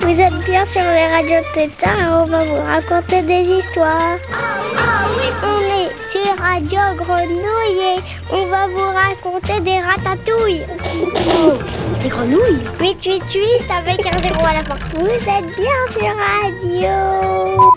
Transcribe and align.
Vous 0.00 0.20
êtes 0.20 0.44
bien 0.44 0.64
sur 0.66 0.82
les 0.82 1.06
radios 1.08 1.46
Tétard 1.54 1.98
et 1.98 2.06
on 2.06 2.24
va 2.24 2.44
vous 2.44 2.62
raconter 2.66 3.22
des 3.22 3.42
histoires. 3.58 4.18
On 5.42 5.60
est 5.60 6.10
sur 6.10 6.36
Radio 6.38 6.80
Grenouille 6.96 7.96
et 7.96 8.00
on 8.32 8.46
va 8.46 8.66
vous 8.68 8.88
raconter 8.94 9.60
des 9.60 9.80
ratatouilles. 9.80 10.66
Des 12.02 12.08
grenouilles 12.08 12.64
888 12.80 13.70
avec 13.70 14.06
un 14.06 14.18
zéro 14.22 14.46
à 14.46 14.54
la 14.54 14.60
fin. 14.60 14.76
Vous 14.98 15.06
êtes 15.06 15.56
bien 15.56 15.80
sur 15.90 16.14
Radio. 16.42 17.75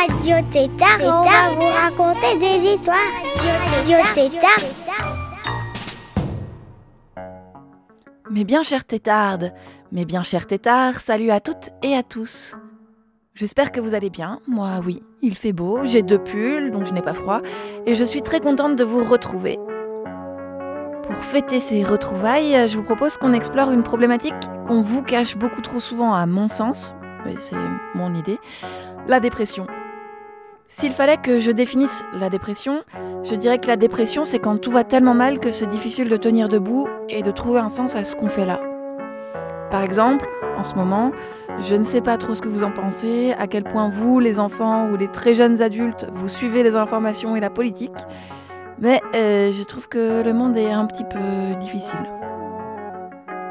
Radio 0.00 0.36
Tétard 0.50 0.98
on 1.02 1.20
va 1.20 1.50
vous 1.50 2.06
raconter 2.06 2.38
des 2.38 2.70
histoires. 2.70 2.96
Radio 3.76 3.98
Tétard. 4.14 4.64
Mes 8.30 8.44
bien 8.44 8.62
chères 8.62 8.84
tétardes, 8.84 9.52
mes 9.92 10.06
bien 10.06 10.22
chers 10.22 10.46
tétards, 10.46 10.94
salut 10.94 11.30
à 11.30 11.40
toutes 11.40 11.68
et 11.82 11.94
à 11.94 12.02
tous. 12.02 12.56
J'espère 13.34 13.72
que 13.72 13.80
vous 13.82 13.94
allez 13.94 14.08
bien. 14.08 14.40
Moi, 14.46 14.80
oui, 14.86 15.02
il 15.20 15.36
fait 15.36 15.52
beau, 15.52 15.80
j'ai 15.84 16.00
deux 16.00 16.22
pulls, 16.22 16.70
donc 16.70 16.86
je 16.86 16.94
n'ai 16.94 17.02
pas 17.02 17.12
froid, 17.12 17.42
et 17.84 17.94
je 17.94 18.04
suis 18.04 18.22
très 18.22 18.40
contente 18.40 18.76
de 18.76 18.84
vous 18.84 19.04
retrouver. 19.04 19.58
Pour 21.02 21.16
fêter 21.16 21.60
ces 21.60 21.84
retrouvailles, 21.84 22.68
je 22.68 22.76
vous 22.78 22.84
propose 22.84 23.18
qu'on 23.18 23.34
explore 23.34 23.70
une 23.70 23.82
problématique 23.82 24.34
qu'on 24.66 24.80
vous 24.80 25.02
cache 25.02 25.36
beaucoup 25.36 25.60
trop 25.60 25.80
souvent 25.80 26.14
à 26.14 26.24
mon 26.24 26.48
sens, 26.48 26.94
mais 27.26 27.34
c'est 27.38 27.56
mon 27.94 28.14
idée, 28.14 28.38
la 29.06 29.20
dépression. 29.20 29.66
S'il 30.72 30.92
fallait 30.92 31.16
que 31.16 31.40
je 31.40 31.50
définisse 31.50 32.04
la 32.16 32.30
dépression, 32.30 32.84
je 33.24 33.34
dirais 33.34 33.58
que 33.58 33.66
la 33.66 33.74
dépression, 33.74 34.24
c'est 34.24 34.38
quand 34.38 34.56
tout 34.56 34.70
va 34.70 34.84
tellement 34.84 35.14
mal 35.14 35.40
que 35.40 35.50
c'est 35.50 35.66
difficile 35.66 36.08
de 36.08 36.16
tenir 36.16 36.46
debout 36.46 36.86
et 37.08 37.24
de 37.24 37.30
trouver 37.32 37.58
un 37.58 37.68
sens 37.68 37.96
à 37.96 38.04
ce 38.04 38.14
qu'on 38.14 38.28
fait 38.28 38.46
là. 38.46 38.60
Par 39.72 39.82
exemple, 39.82 40.24
en 40.56 40.62
ce 40.62 40.76
moment, 40.76 41.10
je 41.58 41.74
ne 41.74 41.82
sais 41.82 42.00
pas 42.00 42.16
trop 42.18 42.34
ce 42.34 42.40
que 42.40 42.48
vous 42.48 42.62
en 42.62 42.70
pensez, 42.70 43.34
à 43.36 43.48
quel 43.48 43.64
point 43.64 43.88
vous, 43.88 44.20
les 44.20 44.38
enfants 44.38 44.88
ou 44.90 44.96
les 44.96 45.08
très 45.08 45.34
jeunes 45.34 45.60
adultes, 45.60 46.06
vous 46.12 46.28
suivez 46.28 46.62
les 46.62 46.76
informations 46.76 47.34
et 47.34 47.40
la 47.40 47.50
politique, 47.50 48.06
mais 48.78 49.00
euh, 49.16 49.50
je 49.50 49.64
trouve 49.64 49.88
que 49.88 50.22
le 50.22 50.32
monde 50.32 50.56
est 50.56 50.70
un 50.70 50.86
petit 50.86 51.04
peu 51.04 51.58
difficile. 51.58 51.98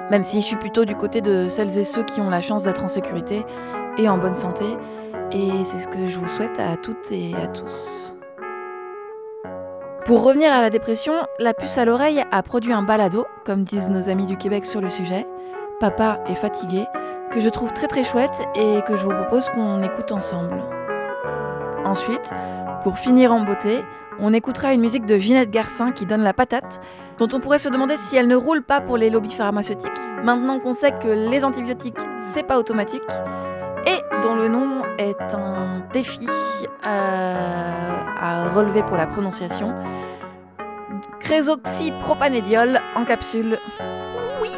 Même 0.09 0.23
si 0.23 0.39
je 0.39 0.45
suis 0.45 0.55
plutôt 0.55 0.86
du 0.86 0.95
côté 0.95 1.19
de 1.19 1.49
celles 1.49 1.77
et 1.77 1.83
ceux 1.83 2.03
qui 2.03 2.21
ont 2.21 2.30
la 2.30 2.39
chance 2.39 2.63
d'être 2.63 2.86
en 2.86 2.88
sécurité 2.88 3.45
et 3.97 4.08
en 4.08 4.17
bonne 4.17 4.36
santé, 4.36 4.63
et 5.31 5.63
c'est 5.63 5.80
ce 5.80 5.88
que 5.88 6.05
je 6.05 6.19
vous 6.19 6.27
souhaite 6.27 6.59
à 6.59 6.77
toutes 6.77 7.11
et 7.11 7.33
à 7.35 7.47
tous. 7.47 8.16
Pour 10.05 10.23
revenir 10.23 10.52
à 10.52 10.61
la 10.61 10.69
dépression, 10.69 11.13
la 11.38 11.53
puce 11.53 11.77
à 11.77 11.86
l'oreille 11.86 12.23
a 12.31 12.41
produit 12.41 12.73
un 12.73 12.81
balado, 12.81 13.25
comme 13.45 13.61
disent 13.61 13.89
nos 13.89 14.09
amis 14.09 14.25
du 14.25 14.38
Québec 14.38 14.66
sur 14.66 14.81
le 14.81 14.89
sujet, 14.89 15.27
Papa 15.80 16.19
est 16.27 16.36
fatigué, 16.36 16.86
que 17.31 17.39
je 17.39 17.49
trouve 17.49 17.73
très 17.73 17.88
très 17.88 18.03
chouette 18.03 18.41
et 18.55 18.81
que 18.88 18.97
je 18.97 19.03
vous 19.03 19.11
propose 19.11 19.49
qu'on 19.49 19.81
écoute 19.83 20.11
ensemble. 20.11 20.63
Ensuite, 21.86 22.33
pour 22.83 22.97
finir 22.97 23.31
en 23.31 23.41
beauté, 23.41 23.83
on 24.19 24.33
écoutera 24.33 24.73
une 24.73 24.81
musique 24.81 25.05
de 25.05 25.17
Ginette 25.17 25.52
Garcin 25.52 25.91
qui 25.91 26.05
donne 26.05 26.23
la 26.23 26.33
patate, 26.33 26.81
dont 27.19 27.27
on 27.31 27.39
pourrait 27.39 27.59
se 27.59 27.69
demander 27.69 27.95
si 27.97 28.17
elle 28.17 28.27
ne 28.27 28.36
roule 28.36 28.64
pas 28.64 28.81
pour 28.81 28.97
les 28.97 29.09
lobbies 29.09 29.33
pharmaceutiques, 29.33 29.91
maintenant 30.23 30.59
qu'on 30.59 30.73
sait 30.73 30.91
que 30.91 31.08
les 31.30 31.45
antibiotiques, 31.45 31.99
c'est 32.31 32.43
pas 32.43 32.58
automatique, 32.58 33.03
et 33.89 34.01
dont 34.21 34.35
le 34.35 34.47
nom 34.47 34.83
est 34.97 35.19
un 35.33 35.79
défi 35.91 36.27
euh, 36.85 36.85
à 36.85 38.49
relever 38.49 38.83
pour 38.83 38.95
la 38.97 39.07
prononciation. 39.07 39.73
Crésoxypropanédiol 41.19 42.79
en 42.95 43.03
capsule. 43.05 43.58
Oui 44.41 44.52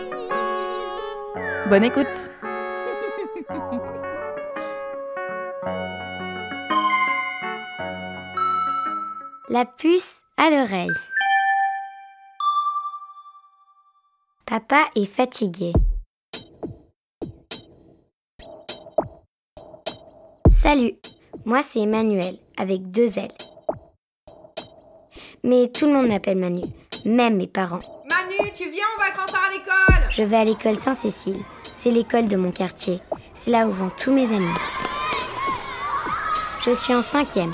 Bonne 1.69 1.85
écoute 1.85 2.29
La 9.49 9.65
puce 9.65 10.21
à 10.37 10.49
l'oreille. 10.49 10.89
Papa 14.45 14.85
est 14.95 15.05
fatigué. 15.05 15.73
Salut, 20.61 20.93
moi 21.43 21.63
c'est 21.63 21.79
Emmanuel, 21.79 22.37
avec 22.55 22.91
deux 22.91 23.17
L. 23.17 23.29
Mais 25.43 25.71
tout 25.71 25.87
le 25.87 25.93
monde 25.93 26.07
m'appelle 26.07 26.37
Manu, 26.37 26.61
même 27.03 27.37
mes 27.37 27.47
parents. 27.47 27.79
Manu, 28.11 28.51
tu 28.53 28.69
viens, 28.69 28.83
on 28.95 29.01
va 29.01 29.09
être 29.09 29.19
en 29.19 29.25
retard 29.25 29.41
à 29.47 29.51
l'école? 29.51 30.07
Je 30.11 30.21
vais 30.21 30.35
à 30.35 30.43
l'école 30.43 30.79
Saint-Cécile. 30.79 31.39
C'est 31.63 31.89
l'école 31.89 32.27
de 32.27 32.37
mon 32.37 32.51
quartier. 32.51 33.01
C'est 33.33 33.49
là 33.49 33.65
où 33.65 33.71
vont 33.71 33.89
tous 33.97 34.11
mes 34.11 34.31
amis. 34.31 34.53
Je 36.63 36.75
suis 36.75 36.93
en 36.93 37.01
cinquième. 37.01 37.49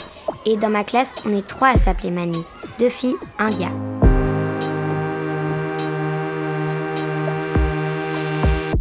Et 0.46 0.58
dans 0.58 0.70
ma 0.70 0.84
classe, 0.84 1.16
on 1.26 1.34
est 1.34 1.48
trois 1.48 1.70
à 1.70 1.76
s'appeler 1.78 2.12
Manu. 2.12 2.40
Deux 2.78 2.90
filles, 2.90 3.16
un 3.40 3.52
gars. 3.52 3.72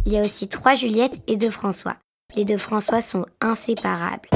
Il 0.05 0.11
y 0.11 0.17
a 0.17 0.21
aussi 0.21 0.49
trois 0.49 0.73
Juliette 0.73 1.17
et 1.27 1.37
deux 1.37 1.49
François. 1.49 1.95
Les 2.35 2.43
deux 2.45 2.57
François 2.57 3.01
sont 3.01 3.25
inséparables. 3.41 4.29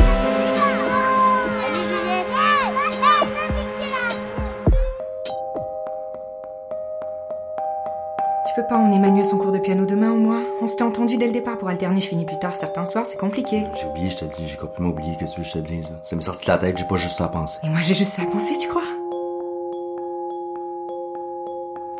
Tu 8.47 8.56
peux 8.56 8.68
pas 8.68 8.78
emmener 8.78 9.00
Manu 9.00 9.22
à 9.22 9.24
son 9.24 9.38
cours 9.38 9.51
de 9.51 9.59
piano 9.59 9.85
demain 9.85 10.12
au 10.12 10.18
moins 10.18 10.44
On 10.62 10.68
s'était 10.68 10.84
entendu 10.84 11.18
dès 11.18 11.28
le 11.28 11.31
départ 11.31 11.57
pour 11.57 11.69
alterner, 11.69 12.01
je 12.01 12.07
finis 12.07 12.25
plus 12.25 12.40
tard 12.40 12.56
certains 12.56 12.85
soirs, 12.85 13.06
c'est 13.06 13.18
compliqué. 13.18 13.63
J'ai 13.80 13.88
oublié, 13.88 14.09
je 14.09 14.18
te 14.18 14.25
dis, 14.25 14.47
j'ai 14.47 14.57
complètement 14.57 14.90
oublié 14.90 15.16
que 15.18 15.28
ce 15.28 15.35
que 15.38 15.44
je 15.44 15.51
te 15.51 15.59
dise. 15.59 15.88
Ça 16.03 16.16
m'est 16.16 16.22
sorti 16.22 16.46
de 16.46 16.51
la 16.51 16.57
tête, 16.57 16.78
j'ai 16.78 16.88
pas 16.88 16.97
juste 16.97 17.18
ça 17.18 17.25
à 17.25 17.30
penser. 17.30 17.59
Et 17.63 17.69
moi 17.69 17.80
j'ai 17.81 17.94
juste 17.94 18.13
ça 18.13 18.24
à 18.24 18.25
penser, 18.25 18.57
tu 18.57 18.68
crois? 18.68 19.00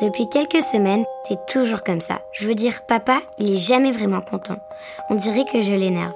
Depuis 0.02 0.28
quelques 0.28 0.62
semaines, 0.62 1.04
c'est 1.22 1.46
toujours 1.46 1.82
comme 1.82 2.00
ça. 2.00 2.20
Je 2.32 2.46
veux 2.46 2.54
dire, 2.54 2.80
papa, 2.88 3.20
il 3.38 3.52
est 3.54 3.56
jamais 3.56 3.92
vraiment 3.92 4.20
content. 4.20 4.56
On 5.10 5.14
dirait 5.14 5.44
que 5.50 5.60
je 5.60 5.74
l'énerve. 5.74 6.12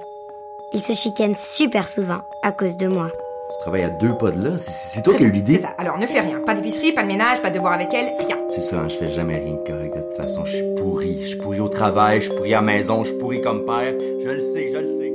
Il 0.73 0.83
se 0.83 0.91
chicane 0.93 1.35
super 1.35 1.87
souvent 1.87 2.19
à 2.43 2.51
cause 2.51 2.75
de 2.75 2.87
moi. 2.87 3.09
Tu 3.49 3.59
travailles 3.61 3.83
à 3.83 3.89
deux 3.89 4.13
pas 4.17 4.31
de 4.31 4.43
là, 4.43 4.57
c'est- 4.57 4.71
c'est 4.95 5.01
toi 5.03 5.13
qui 5.13 5.23
as 5.23 5.27
eu 5.27 5.29
C'est 5.29 5.35
l'idée. 5.35 5.57
ça, 5.57 5.69
alors 5.77 5.97
ne 5.97 6.05
fais 6.05 6.19
rien, 6.19 6.41
pas 6.41 6.53
d'épicerie, 6.53 6.91
pas 6.91 7.03
de 7.03 7.07
ménage, 7.07 7.41
pas 7.41 7.49
de 7.49 7.55
devoir 7.55 7.71
avec 7.73 7.93
elle, 7.93 8.13
rien. 8.19 8.37
C'est 8.49 8.59
ça, 8.61 8.81
hein, 8.81 8.89
je 8.89 8.97
fais 8.97 9.09
jamais 9.09 9.37
rien 9.37 9.53
de 9.53 9.65
correct 9.65 9.95
de 9.95 10.01
toute 10.01 10.17
façon. 10.17 10.43
Je 10.43 10.57
suis 10.57 10.75
pourri. 10.75 11.19
Je 11.21 11.27
suis 11.29 11.37
pourri 11.37 11.61
au 11.61 11.69
travail, 11.69 12.19
je 12.19 12.25
suis 12.27 12.35
pourri 12.35 12.53
à 12.53 12.57
la 12.57 12.61
maison, 12.63 13.05
je 13.05 13.11
suis 13.11 13.17
pourri 13.19 13.39
comme 13.39 13.65
père. 13.65 13.93
Je 14.21 14.27
le 14.29 14.39
sais, 14.41 14.69
je 14.69 14.77
le 14.77 14.85
sais. 14.87 15.13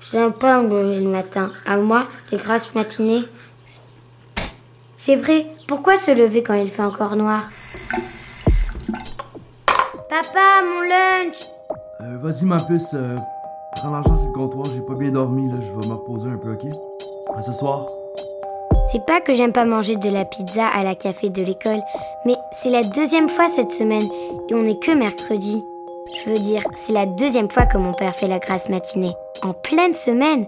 Je 0.00 0.16
n'aime 0.16 0.32
pas 0.32 0.60
me 0.60 0.82
lever 0.82 1.00
le 1.00 1.08
matin. 1.10 1.52
À 1.64 1.76
moi, 1.76 2.02
les 2.32 2.38
grasses 2.38 2.74
matinées. 2.74 3.22
C'est 5.06 5.16
vrai, 5.16 5.44
pourquoi 5.68 5.98
se 5.98 6.10
lever 6.10 6.42
quand 6.42 6.54
il 6.54 6.66
fait 6.66 6.82
encore 6.82 7.14
noir? 7.14 7.50
Papa, 10.08 10.62
mon 10.64 10.80
lunch 10.80 11.36
Euh, 12.00 12.16
Vas-y, 12.22 12.46
ma 12.46 12.56
puce, 12.56 12.94
euh, 12.94 13.14
prends 13.76 13.90
l'argent 13.90 14.16
sur 14.16 14.28
le 14.28 14.32
comptoir, 14.32 14.64
j'ai 14.74 14.80
pas 14.80 14.94
bien 14.94 15.10
dormi, 15.10 15.52
là, 15.52 15.58
je 15.60 15.66
vais 15.72 15.88
me 15.88 15.92
reposer 15.92 16.30
un 16.30 16.38
peu, 16.38 16.54
ok? 16.54 16.72
À 17.36 17.42
ce 17.42 17.52
soir. 17.52 17.86
C'est 18.90 19.04
pas 19.04 19.20
que 19.20 19.34
j'aime 19.34 19.52
pas 19.52 19.66
manger 19.66 19.96
de 19.96 20.08
la 20.08 20.24
pizza 20.24 20.66
à 20.68 20.82
la 20.82 20.94
café 20.94 21.28
de 21.28 21.42
l'école, 21.42 21.82
mais 22.24 22.36
c'est 22.52 22.70
la 22.70 22.80
deuxième 22.82 23.28
fois 23.28 23.50
cette 23.50 23.72
semaine 23.72 24.08
et 24.48 24.54
on 24.54 24.62
n'est 24.62 24.78
que 24.78 24.92
mercredi. 24.92 25.62
Je 26.24 26.30
veux 26.30 26.38
dire, 26.38 26.62
c'est 26.76 26.94
la 26.94 27.04
deuxième 27.04 27.50
fois 27.50 27.66
que 27.66 27.76
mon 27.76 27.92
père 27.92 28.14
fait 28.14 28.26
la 28.26 28.38
grasse 28.38 28.70
matinée. 28.70 29.12
En 29.42 29.52
pleine 29.52 29.92
semaine 29.92 30.46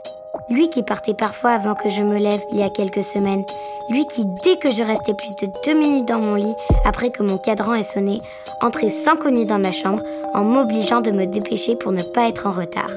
Lui 0.50 0.68
qui 0.68 0.82
partait 0.82 1.14
parfois 1.14 1.50
avant 1.50 1.74
que 1.74 1.88
je 1.88 2.02
me 2.02 2.18
lève 2.18 2.40
il 2.52 2.58
y 2.58 2.62
a 2.62 2.70
quelques 2.70 3.02
semaines. 3.02 3.44
Lui 3.90 4.06
qui, 4.06 4.24
dès 4.42 4.56
que 4.56 4.72
je 4.72 4.82
restais 4.82 5.14
plus 5.14 5.36
de 5.36 5.48
deux 5.64 5.74
minutes 5.74 6.06
dans 6.06 6.20
mon 6.20 6.34
lit, 6.34 6.54
après 6.84 7.10
que 7.10 7.22
mon 7.22 7.38
cadran 7.38 7.74
ait 7.74 7.82
sonné, 7.82 8.20
entrait 8.60 8.88
sans 8.88 9.16
cogner 9.16 9.44
dans 9.44 9.58
ma 9.58 9.72
chambre 9.72 10.02
en 10.34 10.44
m'obligeant 10.44 11.00
de 11.00 11.10
me 11.10 11.26
dépêcher 11.26 11.76
pour 11.76 11.92
ne 11.92 12.02
pas 12.02 12.28
être 12.28 12.46
en 12.46 12.52
retard. 12.52 12.90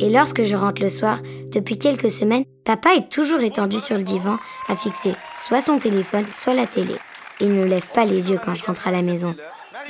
Et 0.00 0.10
lorsque 0.10 0.42
je 0.42 0.56
rentre 0.56 0.80
le 0.80 0.88
soir, 0.88 1.18
depuis 1.50 1.76
quelques 1.76 2.10
semaines, 2.10 2.44
papa 2.64 2.94
est 2.94 3.10
toujours 3.10 3.40
étendu 3.40 3.80
sur 3.80 3.96
le 3.96 4.04
divan 4.04 4.36
à 4.68 4.76
fixer 4.76 5.14
soit 5.36 5.60
son 5.60 5.78
téléphone, 5.78 6.26
soit 6.32 6.54
la 6.54 6.66
télé. 6.66 6.94
Il 7.40 7.54
ne 7.54 7.64
lève 7.64 7.86
pas 7.92 8.04
les 8.04 8.30
yeux 8.30 8.38
quand 8.42 8.54
je 8.54 8.64
rentre 8.64 8.88
à 8.88 8.90
la 8.90 9.02
maison. 9.02 9.34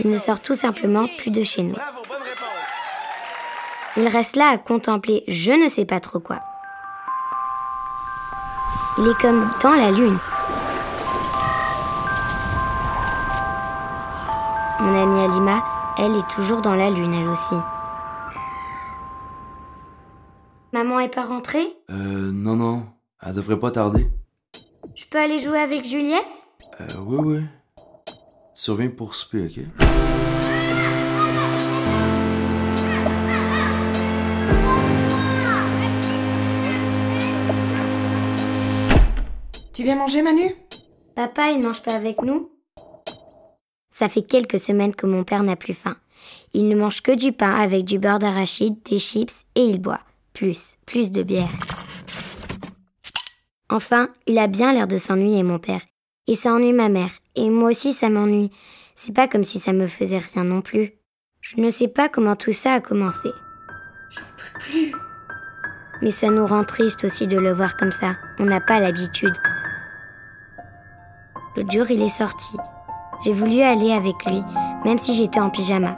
Il 0.00 0.10
ne 0.10 0.18
sort 0.18 0.40
tout 0.40 0.54
simplement 0.54 1.06
plus 1.18 1.30
de 1.30 1.42
chez 1.42 1.62
nous. 1.62 1.76
Il 3.96 4.06
reste 4.08 4.36
là 4.36 4.50
à 4.50 4.58
contempler 4.58 5.24
je 5.28 5.52
ne 5.52 5.68
sais 5.68 5.84
pas 5.84 6.00
trop 6.00 6.20
quoi. 6.20 6.38
Il 8.98 9.08
est 9.08 9.20
comme 9.20 9.48
dans 9.62 9.74
la 9.74 9.90
lune. 9.90 10.18
Mon 14.80 15.02
amie 15.02 15.20
Alima 15.20 15.62
elle 16.00 16.14
est 16.14 16.28
toujours 16.28 16.62
dans 16.62 16.76
la 16.76 16.90
lune, 16.90 17.12
elle 17.12 17.26
aussi. 17.26 17.56
Maman 20.72 21.00
est 21.00 21.12
pas 21.12 21.24
rentrée? 21.24 21.66
Euh, 21.90 22.30
non, 22.32 22.54
non. 22.54 22.86
Elle 23.20 23.34
devrait 23.34 23.58
pas 23.58 23.72
tarder. 23.72 24.06
Je 24.94 25.04
peux 25.06 25.18
aller 25.18 25.40
jouer 25.40 25.58
avec 25.58 25.84
Juliette? 25.84 26.22
Euh, 26.80 26.86
oui, 27.00 27.16
oui. 27.18 27.44
Tu 28.60 28.72
reviens 28.72 28.90
pour 28.90 29.14
souper, 29.14 29.44
ok? 29.44 29.64
Tu 39.72 39.84
viens 39.84 39.94
manger, 39.94 40.22
Manu? 40.22 40.56
Papa, 41.14 41.50
il 41.52 41.62
mange 41.62 41.82
pas 41.84 41.94
avec 41.94 42.20
nous 42.22 42.50
Ça 43.90 44.08
fait 44.08 44.22
quelques 44.22 44.58
semaines 44.58 44.94
que 44.94 45.06
mon 45.06 45.22
père 45.22 45.44
n'a 45.44 45.54
plus 45.54 45.74
faim. 45.74 45.96
Il 46.52 46.68
ne 46.68 46.74
mange 46.74 47.00
que 47.00 47.12
du 47.12 47.30
pain 47.30 47.54
avec 47.54 47.84
du 47.84 48.00
beurre 48.00 48.18
d'arachide, 48.18 48.82
des 48.82 48.98
chips 48.98 49.46
et 49.54 49.62
il 49.62 49.80
boit. 49.80 50.00
Plus, 50.32 50.78
plus 50.84 51.12
de 51.12 51.22
bière. 51.22 51.52
Enfin, 53.70 54.08
il 54.26 54.36
a 54.38 54.48
bien 54.48 54.72
l'air 54.72 54.88
de 54.88 54.98
s'ennuyer, 54.98 55.44
mon 55.44 55.60
père. 55.60 55.82
Et 56.26 56.34
ça 56.34 56.52
ennuie 56.52 56.72
ma 56.72 56.88
mère. 56.88 57.12
Et 57.38 57.50
moi 57.50 57.70
aussi, 57.70 57.92
ça 57.92 58.10
m'ennuie. 58.10 58.50
C'est 58.96 59.14
pas 59.14 59.28
comme 59.28 59.44
si 59.44 59.60
ça 59.60 59.72
me 59.72 59.86
faisait 59.86 60.18
rien 60.18 60.42
non 60.42 60.60
plus. 60.60 60.94
Je 61.40 61.60
ne 61.60 61.70
sais 61.70 61.86
pas 61.86 62.08
comment 62.08 62.34
tout 62.34 62.50
ça 62.50 62.72
a 62.72 62.80
commencé. 62.80 63.28
J'en 64.10 64.22
peux 64.36 64.58
plus. 64.58 64.92
Mais 66.02 66.10
ça 66.10 66.30
nous 66.30 66.44
rend 66.44 66.64
triste 66.64 67.04
aussi 67.04 67.28
de 67.28 67.38
le 67.38 67.52
voir 67.52 67.76
comme 67.76 67.92
ça. 67.92 68.16
On 68.40 68.44
n'a 68.44 68.60
pas 68.60 68.80
l'habitude. 68.80 69.34
L'autre 71.56 71.70
jour, 71.70 71.88
il 71.90 72.02
est 72.02 72.08
sorti. 72.08 72.56
J'ai 73.24 73.32
voulu 73.32 73.60
aller 73.60 73.92
avec 73.92 74.16
lui, 74.26 74.42
même 74.84 74.98
si 74.98 75.14
j'étais 75.14 75.40
en 75.40 75.50
pyjama. 75.50 75.96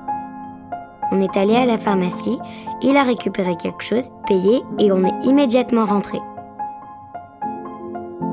On 1.11 1.23
est 1.23 1.39
allé 1.39 1.57
à 1.57 1.65
la 1.65 1.79
pharmacie, 1.79 2.39
il 2.83 2.99
a 2.99 3.03
récupéré 3.03 3.57
quelque 3.57 3.83
chose, 3.83 4.11
payé, 4.27 4.63
et 4.79 4.93
on 4.93 5.05
est 5.05 5.25
immédiatement 5.25 5.87
rentré. 5.87 6.19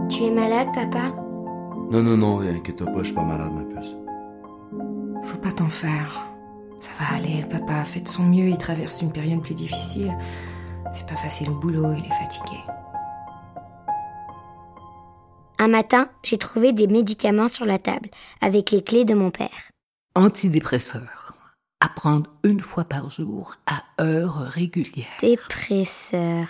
Tu 0.10 0.24
es 0.26 0.32
malade, 0.32 0.68
papa? 0.74 1.27
Non, 1.90 2.04
non, 2.04 2.18
non, 2.18 2.40
inquiète 2.42 2.84
pas, 2.84 3.00
je 3.00 3.06
suis 3.06 3.14
pas 3.14 3.24
malade, 3.24 3.54
ma 3.54 3.64
puce. 3.64 3.96
Faut 5.24 5.38
pas 5.38 5.52
t'en 5.54 5.70
faire. 5.70 6.28
Ça 6.82 6.90
va 7.00 7.16
aller, 7.16 7.46
papa 7.50 7.76
a 7.76 7.86
fait 7.86 8.02
de 8.02 8.08
son 8.08 8.24
mieux, 8.24 8.50
il 8.50 8.58
traverse 8.58 9.02
une 9.02 9.12
période 9.12 9.42
plus 9.42 9.56
difficile. 9.56 10.14
C'est 10.94 11.08
pas 11.08 11.16
facile 11.16 11.50
au 11.50 11.56
boulot, 11.56 11.94
il 11.94 12.06
est 12.06 12.10
fatigué. 12.10 12.58
Un 15.60 15.70
matin, 15.70 16.10
j'ai 16.24 16.38
trouvé 16.38 16.74
des 16.74 16.88
médicaments 16.88 17.48
sur 17.48 17.66
la 17.66 17.80
table, 17.80 18.10
avec 18.42 18.72
les 18.72 18.84
clés 18.84 19.06
de 19.06 19.16
mon 19.16 19.32
père. 19.32 19.72
Antidépresseur. 20.16 21.34
À 21.80 21.90
prendre 21.90 22.30
une 22.44 22.60
fois 22.60 22.84
par 22.84 23.10
jour 23.10 23.56
à 23.66 23.84
heure 24.02 24.40
régulière. 24.40 25.08
Dépresseur. 25.22 26.48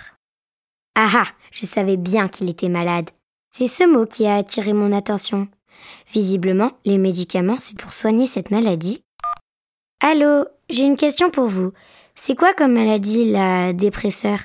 Ah 0.96 1.10
ah, 1.14 1.28
je 1.52 1.66
savais 1.66 1.98
bien 1.98 2.28
qu'il 2.28 2.50
était 2.50 2.70
malade. 2.70 3.10
C'est 3.60 3.66
ce 3.66 3.86
mot 3.86 4.06
qui 4.06 4.28
a 4.28 4.36
attiré 4.36 4.72
mon 4.72 4.96
attention. 4.96 5.48
Visiblement, 6.14 6.74
les 6.86 7.00
médicaments, 7.00 7.58
c'est 7.58 7.82
pour 7.82 7.92
soigner 7.92 8.28
cette 8.28 8.52
maladie. 8.52 9.04
Allô, 10.00 10.46
j'ai 10.70 10.84
une 10.84 10.96
question 10.96 11.32
pour 11.32 11.48
vous. 11.48 11.74
C'est 12.14 12.36
quoi 12.36 12.54
comme 12.54 12.74
maladie, 12.74 13.32
la 13.32 13.74
dépresseur? 13.74 14.38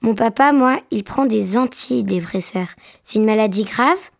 Mon 0.00 0.16
papa, 0.16 0.50
moi, 0.50 0.80
il 0.90 1.04
prend 1.04 1.26
des 1.26 1.56
antidépresseurs. 1.56 2.70
C'est 3.04 3.20
une 3.20 3.24
maladie 3.24 3.62
grave? 3.62 4.10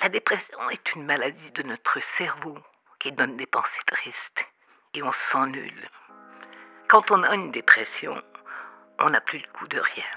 La 0.00 0.08
dépression 0.08 0.70
est 0.70 0.94
une 0.94 1.04
maladie 1.04 1.50
de 1.54 1.62
notre 1.64 2.02
cerveau 2.02 2.56
qui 3.00 3.12
donne 3.12 3.36
des 3.36 3.44
pensées 3.44 3.84
tristes 3.86 4.46
et 4.94 5.02
on 5.02 5.12
se 5.12 5.30
sent 5.30 5.46
nul. 5.48 5.90
Quand 6.88 7.10
on 7.10 7.22
a 7.22 7.34
une 7.34 7.52
dépression, 7.52 8.14
on 8.98 9.10
n'a 9.10 9.20
plus 9.20 9.40
le 9.40 9.58
goût 9.58 9.68
de 9.68 9.78
rien. 9.78 10.08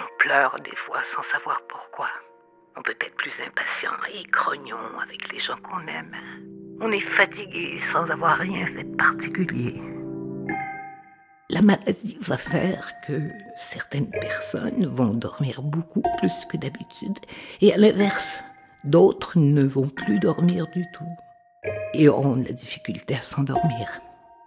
On 0.00 0.18
pleure 0.18 0.58
des 0.58 0.74
fois 0.74 1.04
sans 1.04 1.22
savoir 1.22 1.62
pourquoi. 1.68 2.10
On 2.76 2.82
peut 2.82 2.96
être 3.00 3.14
plus 3.16 3.32
impatient 3.40 3.92
et 4.12 4.24
grognon 4.30 4.76
avec 5.00 5.32
les 5.32 5.38
gens 5.38 5.56
qu'on 5.62 5.86
aime. 5.86 6.14
On 6.80 6.90
est 6.90 7.00
fatigué 7.00 7.78
sans 7.92 8.10
avoir 8.10 8.36
rien 8.36 8.66
fait 8.66 8.84
de 8.84 8.96
particulier. 8.96 9.80
La 11.50 11.62
maladie 11.62 12.18
va 12.20 12.36
faire 12.36 12.92
que 13.06 13.20
certaines 13.56 14.10
personnes 14.10 14.86
vont 14.86 15.14
dormir 15.14 15.62
beaucoup 15.62 16.02
plus 16.18 16.32
que 16.50 16.56
d'habitude 16.56 17.18
et 17.60 17.72
à 17.72 17.76
l'inverse, 17.76 18.42
d'autres 18.82 19.38
ne 19.38 19.62
vont 19.62 19.88
plus 19.88 20.18
dormir 20.18 20.66
du 20.74 20.84
tout 20.92 21.04
et 21.92 22.08
auront 22.08 22.36
de 22.36 22.44
la 22.48 22.52
difficulté 22.52 23.14
à 23.14 23.22
s'endormir 23.22 24.00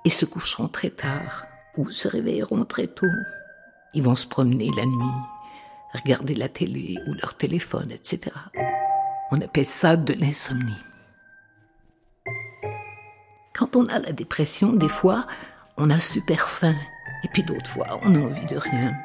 et 0.04 0.10
se 0.10 0.26
coucheront 0.26 0.68
très 0.68 0.90
tard 0.90 1.46
ou 1.78 1.90
se 1.90 2.08
réveilleront 2.08 2.66
très 2.66 2.88
tôt. 2.88 3.08
Ils 3.94 4.04
vont 4.04 4.16
se 4.16 4.28
promener 4.28 4.70
la 4.76 4.86
nuit, 4.86 5.22
regarder 5.98 6.34
la 6.34 6.50
télé 6.50 6.98
ou 7.08 7.14
leur 7.14 7.36
téléphone, 7.36 7.92
etc. 7.92 8.36
On 9.32 9.42
appelle 9.42 9.66
ça 9.66 9.98
de 9.98 10.14
l'insomnie. 10.14 10.82
Quand 13.54 13.76
on 13.76 13.88
a 13.88 14.00
la 14.00 14.12
dépression, 14.12 14.74
des 14.74 14.88
fois, 14.88 15.26
on 15.78 15.90
a 15.90 16.00
super 16.00 16.50
faim. 16.50 16.76
Et 17.24 17.28
puis 17.30 17.44
d'autres 17.44 17.70
fois, 17.70 17.88
on 18.04 18.16
a 18.16 18.20
envie 18.20 18.46
de 18.46 18.58
rien. 18.58 18.96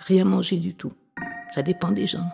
Rien 0.00 0.24
manger 0.24 0.56
du 0.56 0.74
tout. 0.74 0.92
Ça 1.54 1.62
dépend 1.62 1.90
des 1.90 2.06
gens. 2.06 2.28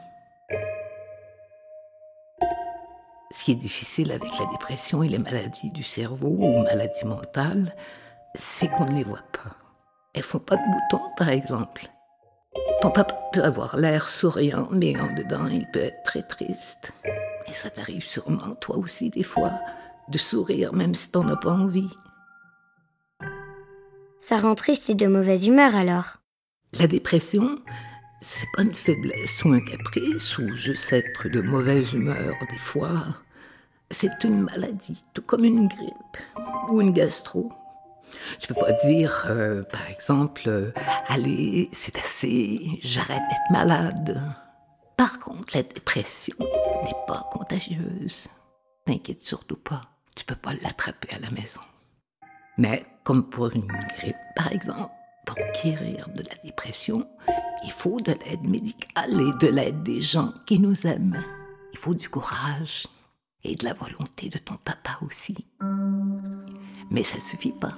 Ce 3.31 3.45
qui 3.45 3.53
est 3.53 3.57
difficile 3.57 4.11
avec 4.11 4.31
la 4.39 4.47
dépression 4.47 5.03
et 5.03 5.09
les 5.09 5.19
maladies 5.19 5.71
du 5.71 5.83
cerveau 5.83 6.29
ou 6.29 6.63
maladies 6.63 7.05
mentales, 7.05 7.75
c'est 8.35 8.69
qu'on 8.69 8.87
ne 8.87 8.97
les 8.97 9.05
voit 9.05 9.25
pas. 9.33 9.57
Elles 10.15 10.23
font 10.23 10.39
pas 10.39 10.57
de 10.57 10.63
boutons, 10.63 11.05
par 11.17 11.29
exemple. 11.29 11.89
Ton 12.81 12.91
papa 12.93 13.15
peut 13.33 13.43
avoir 13.43 13.77
l'air 13.77 14.09
souriant, 14.09 14.69
mais 14.71 14.99
en 15.01 15.13
dedans, 15.13 15.49
il 15.49 15.67
peut 15.73 15.81
être 15.81 16.03
très 16.05 16.23
triste. 16.23 16.93
Et 17.49 17.53
ça 17.53 17.71
t'arrive 17.71 18.07
sûrement, 18.07 18.55
toi 18.61 18.77
aussi, 18.77 19.11
des 19.11 19.25
fois, 19.25 19.53
de 20.09 20.19
sourire 20.19 20.73
même 20.73 20.95
si 20.95 21.11
t'en 21.11 21.27
as 21.29 21.37
pas 21.37 21.51
envie. 21.51 21.91
Ça 24.21 24.37
rend 24.37 24.55
triste 24.55 24.91
et 24.91 24.95
de 24.95 25.09
mauvaise 25.09 25.47
humeur 25.47 25.75
alors. 25.75 26.19
La 26.79 26.87
dépression, 26.87 27.59
c'est 28.21 28.49
pas 28.55 28.63
une 28.63 28.75
faiblesse 28.75 29.45
ou 29.45 29.53
un 29.53 29.61
caprice 29.61 30.39
ou 30.39 30.55
juste 30.55 30.93
être 30.93 31.29
de 31.29 31.41
mauvaise 31.41 31.95
humeur 31.95 32.35
des 32.49 32.59
fois. 32.59 33.07
C'est 33.91 34.23
une 34.23 34.43
maladie, 34.43 35.05
tout 35.15 35.23
comme 35.23 35.45
une 35.45 35.67
grippe 35.67 36.17
ou 36.69 36.81
une 36.81 36.93
gastro. 36.93 37.51
Tu 38.39 38.49
peux 38.49 38.55
pas 38.55 38.73
dire, 38.73 39.27
euh, 39.29 39.63
par 39.63 39.89
exemple, 39.91 40.43
euh, 40.47 40.73
allez, 41.09 41.69
c'est 41.73 41.97
assez, 41.99 42.79
j'arrête 42.81 43.23
d'être 43.29 43.51
malade. 43.51 44.21
Par 44.97 45.19
contre, 45.19 45.57
la 45.57 45.63
dépression 45.63 46.37
n'est 46.85 47.07
pas 47.07 47.29
contagieuse. 47.31 48.29
T'inquiète 48.85 49.21
surtout 49.21 49.57
pas, 49.57 49.83
tu 50.17 50.25
peux 50.25 50.35
pas 50.35 50.53
l'attraper 50.63 51.15
à 51.15 51.19
la 51.19 51.31
maison. 51.31 51.61
Mais 52.57 52.85
comme 53.05 53.29
pour 53.29 53.51
une 53.55 53.67
grippe, 53.67 54.17
par 54.35 54.53
exemple, 54.53 54.93
pour 55.25 55.37
guérir 55.63 56.09
de 56.15 56.23
la 56.23 56.35
dépression, 56.43 57.07
il 57.65 57.71
faut 57.71 58.01
de 58.01 58.13
l'aide 58.13 58.43
médicale 58.43 59.21
et 59.21 59.47
de 59.47 59.53
l'aide 59.53 59.83
des 59.83 60.01
gens 60.01 60.33
qui 60.47 60.59
nous 60.59 60.87
aiment. 60.87 61.23
Il 61.73 61.79
faut 61.79 61.95
du 61.95 62.09
courage 62.09 62.87
et 63.45 63.55
de 63.55 63.65
la 63.65 63.75
volonté 63.75 64.29
de 64.29 64.39
ton 64.39 64.57
papa 64.57 64.99
aussi. 65.07 65.47
Mais 66.91 67.05
ça 67.05 67.21
suffit 67.21 67.53
pas. 67.53 67.75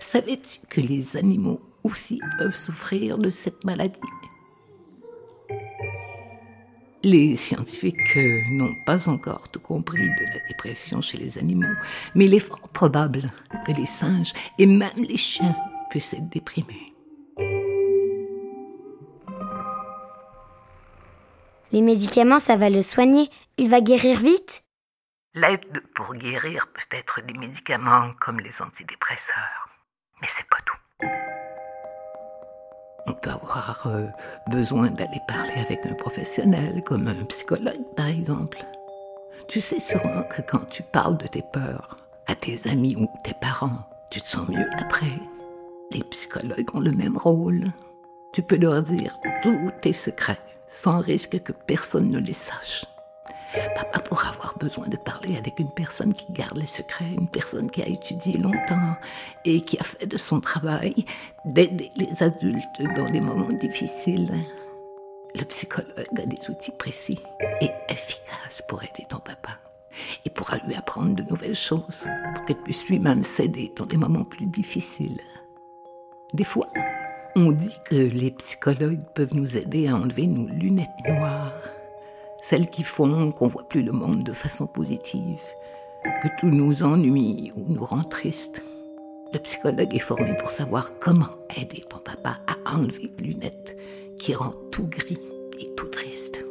Savais-tu 0.00 0.60
que 0.68 0.80
les 0.80 1.16
animaux 1.16 1.60
aussi 1.84 2.20
peuvent 2.38 2.56
souffrir 2.56 3.18
de 3.18 3.30
cette 3.30 3.64
maladie? 3.64 4.00
Les 7.02 7.36
scientifiques 7.36 8.16
euh, 8.16 8.40
n'ont 8.50 8.74
pas 8.84 9.08
encore 9.08 9.48
tout 9.48 9.60
compris 9.60 10.02
de 10.02 10.24
la 10.34 10.46
dépression 10.48 11.00
chez 11.00 11.16
les 11.16 11.38
animaux, 11.38 11.74
mais 12.14 12.26
il 12.26 12.34
est 12.34 12.40
fort 12.40 12.68
probable 12.68 13.30
que 13.66 13.72
les 13.72 13.86
singes 13.86 14.34
et 14.58 14.66
même 14.66 14.90
les 14.96 15.16
chiens 15.16 15.56
puissent 15.88 16.12
être 16.12 16.28
déprimés. 16.28 16.92
Les 21.72 21.82
médicaments, 21.82 22.40
ça 22.40 22.56
va 22.56 22.68
le 22.68 22.82
soigner. 22.82 23.30
Il 23.56 23.70
va 23.70 23.80
guérir 23.80 24.18
vite. 24.18 24.64
L'aide 25.34 25.82
pour 25.94 26.14
guérir 26.14 26.66
peut 26.74 26.96
être 26.96 27.20
des 27.24 27.34
médicaments 27.34 28.12
comme 28.20 28.40
les 28.40 28.60
antidépresseurs, 28.60 29.68
mais 30.20 30.28
c'est 30.28 30.48
pas 30.48 30.58
tout. 30.64 30.76
On 33.06 33.12
peut 33.14 33.30
avoir 33.30 33.86
euh, 33.86 34.06
besoin 34.48 34.90
d'aller 34.90 35.20
parler 35.26 35.54
avec 35.56 35.84
un 35.86 35.94
professionnel, 35.94 36.82
comme 36.84 37.08
un 37.08 37.24
psychologue 37.24 37.84
par 37.96 38.06
exemple. 38.08 38.64
Tu 39.48 39.60
sais 39.60 39.80
sûrement 39.80 40.22
que 40.24 40.42
quand 40.42 40.68
tu 40.68 40.82
parles 40.82 41.16
de 41.18 41.26
tes 41.26 41.42
peurs 41.52 41.96
à 42.26 42.34
tes 42.34 42.68
amis 42.70 42.94
ou 42.96 43.08
tes 43.24 43.34
parents, 43.40 43.88
tu 44.10 44.20
te 44.20 44.28
sens 44.28 44.48
mieux 44.48 44.68
après. 44.78 45.18
Les 45.90 46.04
psychologues 46.04 46.74
ont 46.74 46.80
le 46.80 46.92
même 46.92 47.16
rôle. 47.16 47.64
Tu 48.32 48.42
peux 48.42 48.56
leur 48.56 48.82
dire 48.82 49.16
tous 49.42 49.72
tes 49.82 49.92
secrets 49.92 50.38
sans 50.68 51.00
risque 51.00 51.42
que 51.42 51.52
personne 51.52 52.10
ne 52.10 52.20
les 52.20 52.32
sache. 52.32 52.84
Papa 53.74 53.98
pourra 54.00 54.28
avoir 54.28 54.56
besoin 54.58 54.86
de 54.86 54.96
parler 54.96 55.36
avec 55.36 55.58
une 55.58 55.70
personne 55.70 56.14
qui 56.14 56.32
garde 56.32 56.56
les 56.56 56.66
secrets, 56.66 57.12
une 57.18 57.28
personne 57.28 57.70
qui 57.70 57.82
a 57.82 57.88
étudié 57.88 58.38
longtemps 58.38 58.96
et 59.44 59.62
qui 59.62 59.78
a 59.78 59.82
fait 59.82 60.06
de 60.06 60.16
son 60.16 60.40
travail 60.40 61.04
d'aider 61.44 61.90
les 61.96 62.22
adultes 62.22 62.82
dans 62.96 63.06
des 63.06 63.20
moments 63.20 63.52
difficiles. 63.52 64.32
Le 65.34 65.44
psychologue 65.44 66.20
a 66.20 66.26
des 66.26 66.50
outils 66.50 66.72
précis 66.72 67.18
et 67.60 67.70
efficaces 67.88 68.62
pour 68.68 68.82
aider 68.82 69.06
ton 69.08 69.18
papa 69.18 69.58
et 70.24 70.30
pourra 70.30 70.58
lui 70.58 70.74
apprendre 70.74 71.14
de 71.14 71.22
nouvelles 71.22 71.54
choses 71.56 72.06
pour 72.34 72.44
qu'il 72.44 72.56
puisse 72.56 72.88
lui-même 72.88 73.22
s'aider 73.22 73.72
dans 73.76 73.86
des 73.86 73.96
moments 73.96 74.24
plus 74.24 74.46
difficiles. 74.46 75.20
Des 76.32 76.44
fois, 76.44 76.68
on 77.36 77.52
dit 77.52 77.76
que 77.84 77.96
les 77.96 78.30
psychologues 78.32 79.04
peuvent 79.14 79.34
nous 79.34 79.56
aider 79.56 79.88
à 79.88 79.96
enlever 79.96 80.26
nos 80.26 80.46
lunettes 80.46 80.88
noires, 81.08 81.52
celles 82.50 82.68
qui 82.68 82.82
font 82.82 83.30
qu'on 83.30 83.46
voit 83.46 83.68
plus 83.68 83.84
le 83.84 83.92
monde 83.92 84.24
de 84.24 84.32
façon 84.32 84.66
positive, 84.66 85.38
que 86.20 86.26
tout 86.40 86.48
nous 86.48 86.82
ennuie 86.82 87.52
ou 87.54 87.72
nous 87.72 87.84
rend 87.84 88.02
triste. 88.02 88.60
Le 89.32 89.38
psychologue 89.38 89.94
est 89.94 90.00
formé 90.00 90.36
pour 90.36 90.50
savoir 90.50 90.98
comment 90.98 91.28
aider 91.56 91.80
ton 91.88 91.98
papa 91.98 92.40
à 92.48 92.74
enlever 92.74 93.08
les 93.18 93.24
lunettes 93.24 93.78
qui 94.18 94.34
rend 94.34 94.50
tout 94.72 94.88
gris 94.88 95.20
et 95.60 95.72
tout 95.76 95.86
triste. 95.86 96.44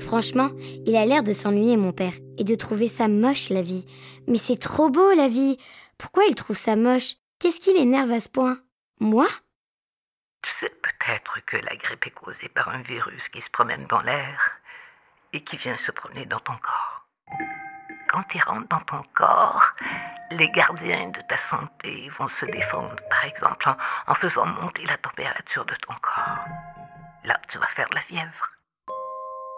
Franchement, 0.00 0.50
il 0.84 0.96
a 0.96 1.06
l'air 1.06 1.22
de 1.22 1.32
s'ennuyer, 1.32 1.76
mon 1.76 1.92
père, 1.92 2.14
et 2.36 2.42
de 2.42 2.56
trouver 2.56 2.88
ça 2.88 3.06
moche, 3.06 3.50
la 3.50 3.62
vie. 3.62 3.86
Mais 4.26 4.38
c'est 4.38 4.58
trop 4.58 4.90
beau, 4.90 5.14
la 5.14 5.28
vie. 5.28 5.58
Pourquoi 5.96 6.24
il 6.28 6.34
trouve 6.34 6.56
ça 6.56 6.74
moche? 6.74 7.14
Qu'est-ce 7.38 7.60
qui 7.60 7.72
l'énerve 7.72 8.10
à 8.10 8.18
ce 8.18 8.28
point? 8.28 8.58
Moi? 8.98 9.28
Tu 10.42 10.50
sais 10.50 10.72
peut-être 10.82 11.38
que 11.46 11.56
la 11.56 11.76
grippe 11.76 12.04
est 12.08 12.10
causée 12.10 12.48
par 12.48 12.70
un 12.70 12.82
virus 12.82 13.28
qui 13.28 13.40
se 13.40 13.50
promène 13.50 13.86
dans 13.88 14.00
l'air 14.00 14.57
et 15.32 15.42
qui 15.42 15.56
vient 15.56 15.76
se 15.76 15.90
promener 15.90 16.26
dans 16.26 16.40
ton 16.40 16.56
corps. 16.56 17.06
Quand 18.08 18.24
il 18.34 18.42
rentre 18.42 18.68
dans 18.68 18.80
ton 18.80 19.02
corps, 19.14 19.74
les 20.30 20.50
gardiens 20.50 21.08
de 21.08 21.20
ta 21.28 21.36
santé 21.36 22.08
vont 22.18 22.28
se 22.28 22.46
défendre, 22.46 22.96
par 23.10 23.24
exemple, 23.24 23.68
en, 23.68 23.76
en 24.10 24.14
faisant 24.14 24.46
monter 24.46 24.84
la 24.86 24.96
température 24.96 25.64
de 25.64 25.74
ton 25.74 25.94
corps. 26.00 26.44
Là, 27.24 27.38
tu 27.48 27.58
vas 27.58 27.66
faire 27.66 27.88
de 27.90 27.94
la 27.94 28.00
fièvre. 28.00 28.50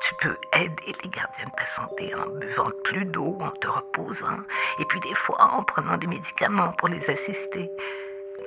Tu 0.02 0.14
peux 0.20 0.36
aider 0.54 0.92
les 1.04 1.10
gardiens 1.10 1.46
de 1.46 1.52
ta 1.52 1.66
santé 1.66 2.14
en 2.14 2.26
buvant 2.38 2.70
plus 2.84 3.04
d'eau, 3.04 3.38
en 3.40 3.50
te 3.50 3.68
reposant, 3.68 4.38
et 4.78 4.84
puis 4.86 4.98
des 5.00 5.14
fois 5.14 5.40
en 5.42 5.62
prenant 5.62 5.96
des 5.98 6.06
médicaments 6.06 6.72
pour 6.72 6.88
les 6.88 7.08
assister, 7.10 7.70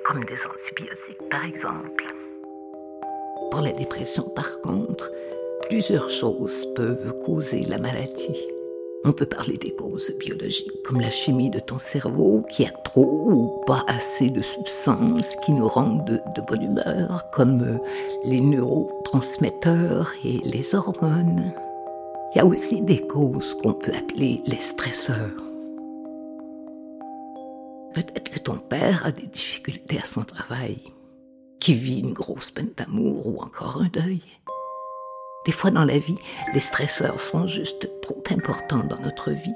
comme 0.04 0.26
des 0.26 0.46
antibiotiques 0.46 1.30
par 1.30 1.46
exemple. 1.46 2.04
Pour 3.52 3.62
la 3.62 3.72
dépression, 3.72 4.28
par 4.36 4.50
contre, 4.62 5.10
plusieurs 5.68 6.10
choses 6.10 6.68
peuvent 6.76 7.18
causer 7.26 7.64
la 7.64 7.78
maladie. 7.78 8.48
On 9.06 9.12
peut 9.12 9.26
parler 9.26 9.58
des 9.58 9.76
causes 9.76 10.12
biologiques, 10.18 10.82
comme 10.84 11.02
la 11.02 11.12
chimie 11.12 11.50
de 11.50 11.60
ton 11.60 11.78
cerveau 11.78 12.44
qui 12.50 12.66
a 12.66 12.72
trop 12.72 13.32
ou 13.32 13.62
pas 13.66 13.84
assez 13.88 14.30
de 14.30 14.42
substances 14.42 15.36
qui 15.44 15.52
nous 15.52 15.68
rendent 15.68 16.22
de, 16.36 16.42
bonne 16.42 16.64
humeur, 16.64 17.30
comme 17.34 17.62
euh, 17.64 17.78
les 18.24 18.40
neurotransmetteurs 18.40 20.14
et 20.24 20.40
les 20.46 20.74
hormones. 20.74 21.54
Il 22.34 22.38
y 22.38 22.42
a 22.42 22.46
aussi 22.46 22.82
des 22.82 23.06
causes 23.06 23.54
qu'on 23.56 23.74
peut 23.74 23.94
appeler 23.94 24.42
les 24.46 24.62
stresseurs. 24.62 25.18
Peut-être 27.94 28.32
que 28.32 28.40
ton 28.40 28.58
père 28.58 29.06
a 29.06 29.12
des 29.12 29.28
difficultés 29.28 30.00
à 30.02 30.06
son 30.06 30.24
travail, 30.24 30.78
qui 31.60 31.74
vit 31.74 32.00
une 32.00 32.14
grosse 32.14 32.52
peine 32.52 32.72
d'amour 32.78 33.28
ou 33.28 33.42
encore 33.42 33.82
un 33.82 33.90
deuil. 33.90 34.22
Des 35.46 35.52
fois 35.52 35.72
dans 35.72 35.84
la 35.84 35.98
vie, 35.98 36.18
les 36.54 36.60
stresseurs 36.60 37.20
sont 37.20 37.48
juste 37.48 37.90
trop 38.02 38.24
importants 38.30 38.84
dans 38.84 39.00
notre 39.00 39.32
vie 39.32 39.54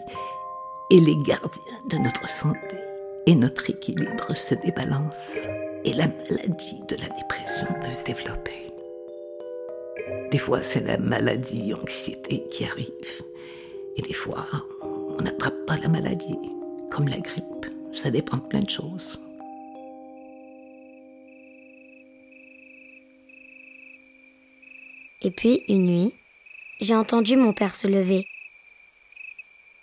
et 0.90 1.00
les 1.00 1.16
gardiens 1.18 1.82
de 1.90 1.98
notre 1.98 2.30
santé 2.30 2.78
et 3.26 3.36
notre 3.36 3.70
équilibre 3.70 4.36
se 4.36 4.56
débalancent 4.56 5.38
et 5.86 5.94
la 5.94 6.08
maladie 6.08 6.82
de 6.90 6.96
la 6.96 7.08
dépression 7.08 7.68
peut 7.82 7.94
se 7.94 8.04
développer. 8.04 8.74
Des 10.32 10.38
fois, 10.38 10.62
c'est 10.62 10.86
la 10.86 10.98
maladie 10.98 11.74
anxiété 11.74 12.44
qui 12.52 12.66
arrive 12.66 13.22
et 13.96 14.02
des 14.02 14.14
fois, 14.14 14.46
on 14.82 15.22
n'attrape 15.22 15.66
pas 15.66 15.78
la 15.78 15.88
maladie, 15.88 16.38
comme 16.92 17.08
la 17.08 17.20
grippe. 17.20 17.66
Ça 17.94 18.12
dépend 18.12 18.38
de 18.38 18.48
plein 18.48 18.62
de 18.62 18.70
choses. 18.70 19.20
Et 25.28 25.32
puis, 25.32 25.66
une 25.68 25.88
nuit, 25.88 26.14
j'ai 26.80 26.96
entendu 26.96 27.36
mon 27.36 27.52
père 27.52 27.76
se 27.76 27.86
lever. 27.86 28.30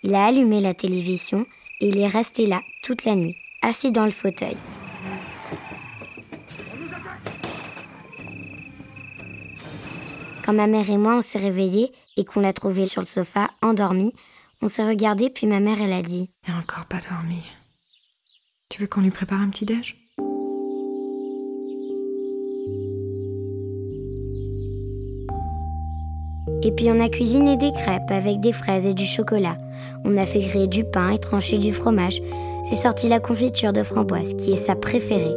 Il 0.01 0.15
a 0.15 0.25
allumé 0.25 0.59
la 0.59 0.73
télévision 0.73 1.45
et 1.79 1.89
il 1.89 1.99
est 1.99 2.07
resté 2.07 2.47
là 2.47 2.63
toute 2.81 3.05
la 3.05 3.13
nuit, 3.13 3.35
assis 3.61 3.91
dans 3.91 4.05
le 4.05 4.11
fauteuil. 4.11 4.57
Quand 10.43 10.53
ma 10.53 10.65
mère 10.65 10.89
et 10.89 10.97
moi 10.97 11.17
on 11.17 11.21
s'est 11.21 11.37
réveillés 11.37 11.91
et 12.17 12.25
qu'on 12.25 12.39
l'a 12.39 12.51
trouvé 12.51 12.87
sur 12.87 13.03
le 13.03 13.07
sofa, 13.07 13.51
endormi, 13.61 14.13
on 14.63 14.67
s'est 14.67 14.87
regardé 14.87 15.29
puis 15.29 15.45
ma 15.45 15.59
mère 15.59 15.79
elle 15.79 15.93
a 15.93 16.01
dit 16.01 16.31
Il 16.47 16.53
n'a 16.55 16.59
encore 16.59 16.87
pas 16.87 17.01
dormi. 17.07 17.43
Tu 18.69 18.81
veux 18.81 18.87
qu'on 18.87 19.01
lui 19.01 19.11
prépare 19.11 19.41
un 19.41 19.51
petit 19.51 19.65
déj? 19.65 20.04
Et 26.65 26.71
puis 26.71 26.89
on 26.89 26.99
a 26.99 27.09
cuisiné 27.09 27.57
des 27.57 27.71
crêpes 27.71 28.09
avec 28.09 28.39
des 28.39 28.51
fraises 28.51 28.87
et 28.87 28.95
du 28.95 29.05
chocolat. 29.05 29.55
On 30.03 30.17
a 30.17 30.25
fait 30.25 30.39
griller 30.39 30.65
du 30.65 30.83
pain 30.83 31.11
et 31.11 31.19
trancher 31.19 31.59
du 31.59 31.71
fromage. 31.71 32.23
J'ai 32.67 32.75
sorti 32.75 33.07
la 33.07 33.19
confiture 33.19 33.71
de 33.71 33.83
framboise, 33.83 34.33
qui 34.33 34.53
est 34.53 34.55
sa 34.55 34.75
préférée. 34.75 35.35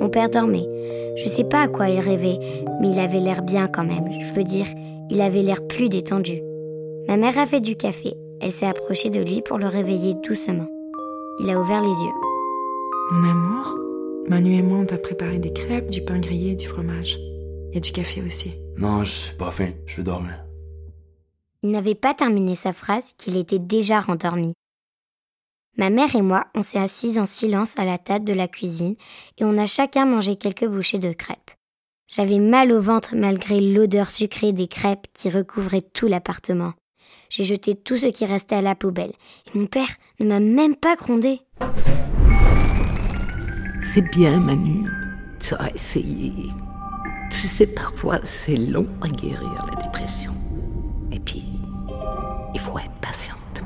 Mon 0.00 0.08
père 0.08 0.30
dormait. 0.30 0.68
Je 1.16 1.28
sais 1.28 1.42
pas 1.42 1.62
à 1.62 1.68
quoi 1.68 1.88
il 1.88 1.98
rêvait, 1.98 2.38
mais 2.80 2.90
il 2.90 3.00
avait 3.00 3.18
l'air 3.18 3.42
bien 3.42 3.66
quand 3.66 3.82
même. 3.82 4.08
Je 4.20 4.32
veux 4.34 4.44
dire, 4.44 4.66
il 5.10 5.20
avait 5.20 5.42
l'air 5.42 5.66
plus 5.66 5.88
détendu. 5.88 6.40
Ma 7.08 7.16
mère 7.16 7.36
a 7.38 7.46
fait 7.46 7.60
du 7.60 7.74
café. 7.74 8.14
Elle 8.40 8.52
s'est 8.52 8.66
approchée 8.66 9.10
de 9.10 9.20
lui 9.20 9.42
pour 9.42 9.58
le 9.58 9.66
réveiller 9.66 10.14
doucement. 10.24 10.68
Il 11.40 11.50
a 11.50 11.60
ouvert 11.60 11.82
les 11.82 11.88
yeux. 11.88 12.14
Mon 13.10 13.28
amour, 13.28 13.78
Manu 14.28 14.54
et 14.54 14.62
moi, 14.62 14.78
on 14.78 14.86
t'a 14.86 14.98
préparé 14.98 15.40
des 15.40 15.52
crêpes, 15.52 15.90
du 15.90 16.02
pain 16.02 16.20
grillé 16.20 16.52
et 16.52 16.56
du 16.56 16.68
fromage. 16.68 17.18
Il 17.76 17.80
y 17.80 17.82
a 17.82 17.92
du 17.92 17.92
café 17.92 18.22
aussi. 18.22 18.54
Non, 18.78 19.04
je 19.04 19.10
suis 19.10 19.36
pas 19.36 19.50
faim, 19.50 19.72
je 19.84 19.96
veux 19.96 20.02
dormir. 20.02 20.42
Il 21.62 21.72
n'avait 21.72 21.94
pas 21.94 22.14
terminé 22.14 22.54
sa 22.54 22.72
phrase 22.72 23.12
qu'il 23.18 23.36
était 23.36 23.58
déjà 23.58 24.00
rendormi. 24.00 24.54
Ma 25.76 25.90
mère 25.90 26.16
et 26.16 26.22
moi, 26.22 26.46
on 26.54 26.62
s'est 26.62 26.78
assises 26.78 27.18
en 27.18 27.26
silence 27.26 27.78
à 27.78 27.84
la 27.84 27.98
table 27.98 28.24
de 28.24 28.32
la 28.32 28.48
cuisine 28.48 28.96
et 29.36 29.44
on 29.44 29.58
a 29.58 29.66
chacun 29.66 30.06
mangé 30.06 30.36
quelques 30.36 30.64
bouchées 30.64 30.98
de 30.98 31.12
crêpes. 31.12 31.50
J'avais 32.08 32.38
mal 32.38 32.72
au 32.72 32.80
ventre 32.80 33.14
malgré 33.14 33.60
l'odeur 33.60 34.08
sucrée 34.08 34.54
des 34.54 34.68
crêpes 34.68 35.08
qui 35.12 35.28
recouvrait 35.28 35.82
tout 35.82 36.06
l'appartement. 36.06 36.72
J'ai 37.28 37.44
jeté 37.44 37.74
tout 37.74 37.98
ce 37.98 38.06
qui 38.06 38.24
restait 38.24 38.56
à 38.56 38.62
la 38.62 38.74
poubelle 38.74 39.12
et 39.52 39.58
mon 39.58 39.66
père 39.66 39.90
ne 40.18 40.24
m'a 40.24 40.40
même 40.40 40.76
pas 40.76 40.96
grondé. 40.96 41.40
C'est 43.82 44.10
bien, 44.12 44.40
Manu. 44.40 44.88
Tu 45.40 45.54
as 45.56 45.74
essayé. 45.74 46.32
Tu 47.30 47.46
sais, 47.46 47.66
parfois, 47.66 48.18
c'est 48.22 48.56
long 48.56 48.86
à 49.02 49.08
guérir 49.08 49.66
la 49.70 49.82
dépression. 49.82 50.32
Et 51.10 51.18
puis, 51.18 51.44
il 52.54 52.60
faut 52.60 52.78
être 52.78 52.92
patiente. 53.00 53.62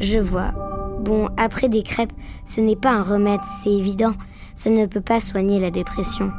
Je 0.00 0.18
vois. 0.18 0.52
Bon, 1.00 1.28
après 1.36 1.68
des 1.68 1.82
crêpes, 1.82 2.12
ce 2.44 2.60
n'est 2.60 2.76
pas 2.76 2.92
un 2.92 3.02
remède, 3.02 3.40
c'est 3.62 3.72
évident. 3.72 4.14
Ça 4.54 4.70
ne 4.70 4.86
peut 4.86 5.00
pas 5.00 5.20
soigner 5.20 5.60
la 5.60 5.70
dépression. 5.70 6.32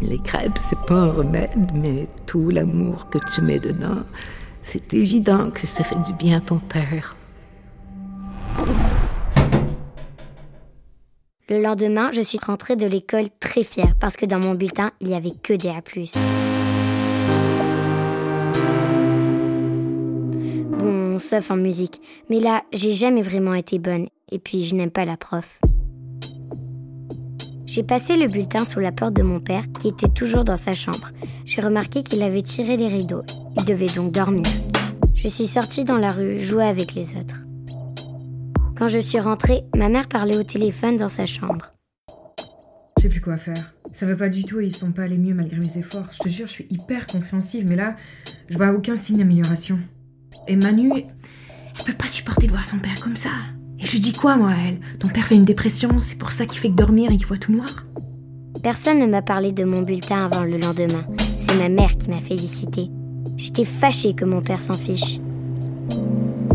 Les 0.00 0.18
crêpes, 0.18 0.58
c'est 0.58 0.78
pas 0.86 0.94
un 0.94 1.12
remède, 1.12 1.70
mais 1.74 2.06
tout 2.26 2.50
l'amour 2.50 3.08
que 3.08 3.18
tu 3.34 3.40
mets 3.40 3.58
dedans, 3.58 4.02
c'est 4.62 4.92
évident 4.92 5.50
que 5.50 5.66
ça 5.66 5.84
fait 5.84 6.02
du 6.06 6.12
bien 6.12 6.38
à 6.38 6.40
ton 6.40 6.58
père. 6.58 7.16
Le 11.48 11.62
lendemain, 11.62 12.10
je 12.10 12.22
suis 12.22 12.40
rentrée 12.44 12.74
de 12.74 12.86
l'école 12.86 13.26
très 13.38 13.62
fière 13.62 13.94
parce 14.00 14.16
que 14.16 14.26
dans 14.26 14.40
mon 14.40 14.54
bulletin, 14.54 14.90
il 15.00 15.06
n'y 15.06 15.14
avait 15.14 15.30
que 15.30 15.52
des 15.52 15.68
A+. 15.68 15.80
Bon, 20.76 21.20
sauf 21.20 21.52
en 21.52 21.56
musique. 21.56 22.00
Mais 22.30 22.40
là, 22.40 22.64
j'ai 22.72 22.92
jamais 22.94 23.22
vraiment 23.22 23.54
été 23.54 23.78
bonne. 23.78 24.08
Et 24.32 24.40
puis, 24.40 24.64
je 24.64 24.74
n'aime 24.74 24.90
pas 24.90 25.04
la 25.04 25.16
prof. 25.16 25.60
J'ai 27.64 27.84
passé 27.84 28.16
le 28.16 28.26
bulletin 28.26 28.64
sous 28.64 28.80
la 28.80 28.90
porte 28.90 29.14
de 29.14 29.22
mon 29.22 29.38
père, 29.38 29.62
qui 29.80 29.86
était 29.86 30.08
toujours 30.08 30.42
dans 30.42 30.56
sa 30.56 30.74
chambre. 30.74 31.12
J'ai 31.44 31.60
remarqué 31.60 32.02
qu'il 32.02 32.24
avait 32.24 32.42
tiré 32.42 32.76
les 32.76 32.88
rideaux. 32.88 33.22
Il 33.56 33.64
devait 33.64 33.86
donc 33.86 34.10
dormir. 34.10 34.46
Je 35.14 35.28
suis 35.28 35.46
sortie 35.46 35.84
dans 35.84 35.98
la 35.98 36.10
rue, 36.10 36.40
jouer 36.40 36.64
avec 36.64 36.94
les 36.94 37.10
autres. 37.10 37.46
Quand 38.76 38.88
je 38.88 38.98
suis 38.98 39.18
rentrée, 39.18 39.64
ma 39.74 39.88
mère 39.88 40.06
parlait 40.06 40.36
au 40.36 40.42
téléphone 40.42 40.98
dans 40.98 41.08
sa 41.08 41.24
chambre. 41.24 41.72
Je 42.98 43.02
sais 43.02 43.08
plus 43.08 43.22
quoi 43.22 43.38
faire. 43.38 43.72
Ça 43.94 44.04
va 44.04 44.14
pas 44.16 44.28
du 44.28 44.44
tout 44.44 44.60
et 44.60 44.66
ils 44.66 44.76
sont 44.76 44.92
pas 44.92 45.04
allés 45.04 45.16
mieux 45.16 45.32
malgré 45.32 45.58
mes 45.58 45.78
efforts. 45.78 46.08
Je 46.12 46.18
te 46.18 46.28
jure, 46.28 46.46
je 46.46 46.52
suis 46.52 46.66
hyper 46.68 47.06
compréhensive, 47.06 47.64
mais 47.68 47.76
là, 47.76 47.96
Je 48.48 48.56
vois 48.56 48.72
aucun 48.72 48.94
signe 48.94 49.16
d'amélioration. 49.16 49.78
Et 50.46 50.56
Manu, 50.56 50.92
elle 50.94 51.84
peut 51.84 51.94
pas 51.94 52.08
supporter 52.08 52.46
de 52.46 52.52
voir 52.52 52.64
son 52.64 52.78
père 52.78 53.00
comme 53.02 53.16
ça. 53.16 53.30
Et 53.80 53.84
je 53.84 53.92
lui 53.92 54.00
dis 54.00 54.12
quoi, 54.12 54.36
moi, 54.36 54.50
à 54.50 54.68
elle? 54.68 54.80
Ton 54.98 55.08
père 55.08 55.26
fait 55.26 55.34
une 55.34 55.44
dépression, 55.44 55.98
c'est 55.98 56.16
pour 56.16 56.30
ça 56.30 56.46
qu'il 56.46 56.58
fait 56.58 56.68
que 56.68 56.74
dormir 56.74 57.10
et 57.10 57.16
qu'il 57.16 57.26
voit 57.26 57.38
tout 57.38 57.52
noir? 57.52 57.86
Personne 58.62 58.98
ne 58.98 59.06
m'a 59.06 59.22
parlé 59.22 59.52
de 59.52 59.64
mon 59.64 59.82
bulletin 59.82 60.26
avant 60.26 60.44
le 60.44 60.58
lendemain. 60.58 61.04
C'est 61.38 61.56
ma 61.56 61.68
mère 61.68 61.96
qui 61.96 62.08
m'a 62.08 62.20
félicité. 62.20 62.88
J'étais 63.36 63.64
fâchée 63.64 64.14
que 64.14 64.24
mon 64.24 64.42
père 64.42 64.62
s'en 64.62 64.74
fiche. 64.74 65.18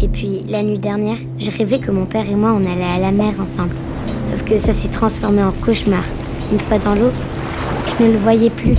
Et 0.01 0.07
puis, 0.07 0.43
la 0.47 0.63
nuit 0.63 0.79
dernière, 0.79 1.17
j'ai 1.37 1.51
rêvé 1.51 1.79
que 1.79 1.91
mon 1.91 2.05
père 2.05 2.29
et 2.29 2.35
moi, 2.35 2.53
on 2.53 2.65
allait 2.65 2.93
à 2.93 2.99
la 2.99 3.11
mer 3.11 3.39
ensemble. 3.39 3.75
Sauf 4.23 4.43
que 4.43 4.57
ça 4.57 4.71
s'est 4.71 4.89
transformé 4.89 5.43
en 5.43 5.51
cauchemar. 5.51 6.03
Une 6.51 6.59
fois 6.59 6.77
dans 6.79 6.95
l'eau, 6.95 7.11
je 7.87 8.03
ne 8.03 8.11
le 8.11 8.17
voyais 8.17 8.49
plus. 8.49 8.75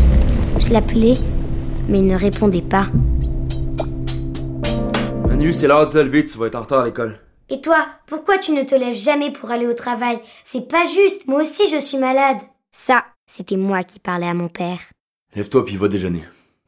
Je 0.58 0.70
l'appelais, 0.72 1.14
mais 1.88 1.98
il 1.98 2.06
ne 2.06 2.16
répondait 2.16 2.62
pas. 2.62 2.86
Manu, 5.26 5.52
c'est 5.52 5.66
l'heure 5.66 5.86
de 5.88 5.92
te 5.92 5.98
lever, 5.98 6.24
tu 6.24 6.38
vas 6.38 6.46
être 6.46 6.54
en 6.56 6.60
retard 6.60 6.80
à 6.80 6.84
l'école. 6.84 7.18
Et 7.48 7.60
toi, 7.60 7.86
pourquoi 8.06 8.38
tu 8.38 8.52
ne 8.52 8.62
te 8.62 8.74
lèves 8.74 8.94
jamais 8.94 9.30
pour 9.30 9.50
aller 9.50 9.66
au 9.66 9.74
travail? 9.74 10.18
C'est 10.44 10.68
pas 10.68 10.84
juste, 10.84 11.26
moi 11.26 11.42
aussi 11.42 11.68
je 11.68 11.80
suis 11.80 11.98
malade. 11.98 12.38
Ça, 12.70 13.04
c'était 13.26 13.56
moi 13.56 13.82
qui 13.82 13.98
parlais 13.98 14.28
à 14.28 14.34
mon 14.34 14.48
père. 14.48 14.78
Lève-toi 15.34 15.64
puis 15.64 15.76
va 15.76 15.88
déjeuner. 15.88 16.22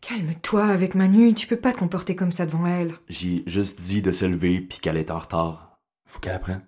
Calme-toi 0.07 0.67
avec 0.67 0.95
Manu, 0.95 1.33
tu 1.33 1.47
peux 1.47 1.57
pas 1.57 1.73
te 1.73 1.79
comporter 1.79 2.15
comme 2.15 2.33
ça 2.33 2.45
devant 2.45 2.67
elle. 2.67 2.95
J'ai 3.09 3.43
juste 3.47 3.81
dit 3.81 4.03
de 4.03 4.13
se 4.13 4.27
lever 4.27 4.61
puis 4.61 4.79
qu'elle 4.79 4.99
est 4.99 5.11
en 5.11 5.19
retard. 5.19 5.79
Faut 6.07 6.21
qu'elle 6.21 6.35
apprenne. 6.35 6.61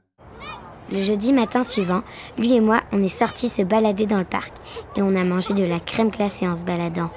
Le 0.91 1.03
jeudi 1.03 1.35
matin 1.35 1.63
suivant, 1.63 2.03
lui 2.39 2.55
et 2.55 2.61
moi, 2.61 2.83
on 2.93 3.03
est 3.03 3.09
sortis 3.09 3.51
se 3.51 3.61
balader 3.61 4.07
dans 4.07 4.21
le 4.21 4.25
parc 4.25 4.55
et 4.97 5.03
on 5.03 5.15
a 5.15 5.23
mangé 5.23 5.53
de 5.53 5.65
la 5.65 5.81
crème 5.81 6.09
glacée 6.09 6.49
en 6.49 6.55
se 6.55 6.65
baladant. 6.65 7.11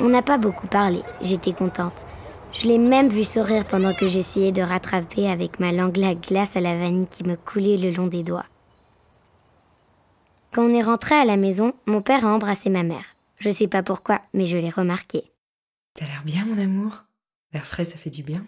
On 0.00 0.08
n'a 0.08 0.22
pas 0.22 0.38
beaucoup 0.38 0.66
parlé, 0.66 1.02
j'étais 1.20 1.52
contente. 1.52 2.06
Je 2.52 2.66
l'ai 2.66 2.78
même 2.78 3.08
vu 3.08 3.22
sourire 3.22 3.66
pendant 3.66 3.94
que 3.94 4.08
j'essayais 4.08 4.50
de 4.50 4.62
rattraper 4.62 5.28
avec 5.28 5.60
ma 5.60 5.70
langue 5.70 5.98
la 5.98 6.16
glace 6.16 6.56
à 6.56 6.60
la 6.60 6.76
vanille 6.76 7.06
qui 7.06 7.22
me 7.22 7.36
coulait 7.36 7.76
le 7.76 7.92
long 7.92 8.08
des 8.08 8.24
doigts. 8.24 8.46
Quand 10.52 10.62
on 10.62 10.74
est 10.74 10.82
rentré 10.82 11.14
à 11.14 11.24
la 11.24 11.36
maison, 11.36 11.72
mon 11.86 12.02
père 12.02 12.24
a 12.24 12.34
embrassé 12.34 12.68
ma 12.68 12.82
mère. 12.82 13.14
Je 13.38 13.50
sais 13.50 13.68
pas 13.68 13.82
pourquoi, 13.82 14.20
mais 14.34 14.46
je 14.46 14.58
l'ai 14.58 14.70
remarqué. 14.70 15.30
T'as 15.94 16.06
l'air 16.06 16.22
bien, 16.24 16.44
mon 16.44 16.60
amour. 16.60 17.04
L'air 17.52 17.64
frais, 17.66 17.84
ça 17.84 17.96
fait 17.96 18.10
du 18.10 18.22
bien. 18.22 18.44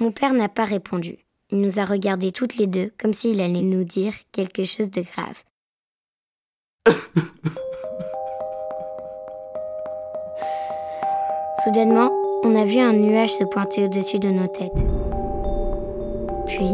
Mon 0.00 0.12
père 0.12 0.32
n'a 0.32 0.48
pas 0.48 0.64
répondu. 0.64 1.18
Il 1.50 1.60
nous 1.60 1.78
a 1.78 1.84
regardés 1.84 2.32
toutes 2.32 2.56
les 2.56 2.66
deux 2.66 2.90
comme 2.98 3.12
s'il 3.12 3.40
allait 3.40 3.62
nous 3.62 3.84
dire 3.84 4.14
quelque 4.32 4.64
chose 4.64 4.90
de 4.90 5.02
grave. 5.02 5.44
Soudainement, 11.64 12.10
on 12.44 12.54
a 12.54 12.64
vu 12.64 12.78
un 12.78 12.92
nuage 12.92 13.34
se 13.34 13.44
pointer 13.44 13.84
au-dessus 13.84 14.18
de 14.18 14.28
nos 14.28 14.46
têtes. 14.46 14.84
Puis, 16.46 16.70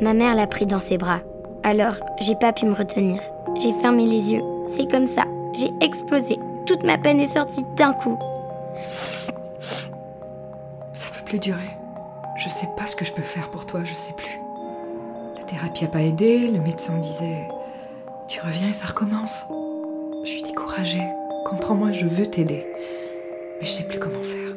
ma 0.00 0.14
mère 0.14 0.34
l'a 0.34 0.46
pris 0.46 0.66
dans 0.66 0.80
ses 0.80 0.98
bras. 0.98 1.20
Alors, 1.62 1.96
j'ai 2.20 2.34
pas 2.34 2.52
pu 2.52 2.64
me 2.64 2.74
retenir. 2.74 3.20
J'ai 3.60 3.72
fermé 3.80 4.06
les 4.06 4.32
yeux. 4.32 4.42
C'est 4.64 4.90
comme 4.90 5.06
ça. 5.06 5.24
J'ai 5.52 5.70
explosé. 5.80 6.38
Toute 6.66 6.84
ma 6.84 6.98
peine 6.98 7.20
est 7.20 7.26
sortie 7.26 7.64
d'un 7.76 7.92
coup. 7.92 8.18
Ça 10.94 11.08
peut 11.14 11.24
plus 11.24 11.38
durer. 11.38 11.70
Je 12.38 12.48
sais 12.48 12.68
pas 12.76 12.86
ce 12.86 12.96
que 12.96 13.04
je 13.04 13.12
peux 13.12 13.22
faire 13.22 13.50
pour 13.50 13.66
toi, 13.66 13.84
je 13.84 13.94
sais 13.94 14.14
plus. 14.14 14.38
La 15.36 15.44
thérapie 15.44 15.84
a 15.84 15.88
pas 15.88 16.02
aidé, 16.02 16.48
le 16.48 16.60
médecin 16.60 16.96
disait 16.98 17.48
Tu 18.28 18.40
reviens 18.40 18.68
et 18.68 18.72
ça 18.72 18.86
recommence. 18.86 19.42
Je 20.24 20.30
suis 20.30 20.42
découragée. 20.42 21.06
Comprends-moi, 21.44 21.92
je 21.92 22.06
veux 22.06 22.26
t'aider. 22.26 22.66
Mais 23.58 23.66
je 23.66 23.70
sais 23.70 23.88
plus 23.88 23.98
comment 23.98 24.22
faire. 24.22 24.50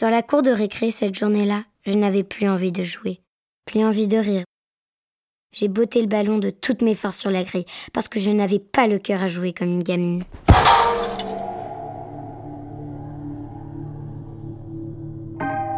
Dans 0.00 0.10
la 0.10 0.22
cour 0.22 0.42
de 0.42 0.50
récré 0.50 0.92
cette 0.92 1.16
journée-là, 1.16 1.64
je 1.88 1.96
n'avais 1.96 2.22
plus 2.22 2.46
envie 2.46 2.72
de 2.72 2.82
jouer, 2.82 3.20
plus 3.64 3.82
envie 3.82 4.06
de 4.06 4.18
rire. 4.18 4.44
J'ai 5.54 5.68
botté 5.68 6.02
le 6.02 6.06
ballon 6.06 6.36
de 6.38 6.50
toutes 6.50 6.82
mes 6.82 6.94
forces 6.94 7.16
sur 7.16 7.30
la 7.30 7.44
grille 7.44 7.64
parce 7.94 8.08
que 8.08 8.20
je 8.20 8.30
n'avais 8.30 8.58
pas 8.58 8.86
le 8.86 8.98
cœur 8.98 9.22
à 9.22 9.28
jouer 9.28 9.54
comme 9.54 9.68
une 9.68 9.82
gamine. 9.82 10.22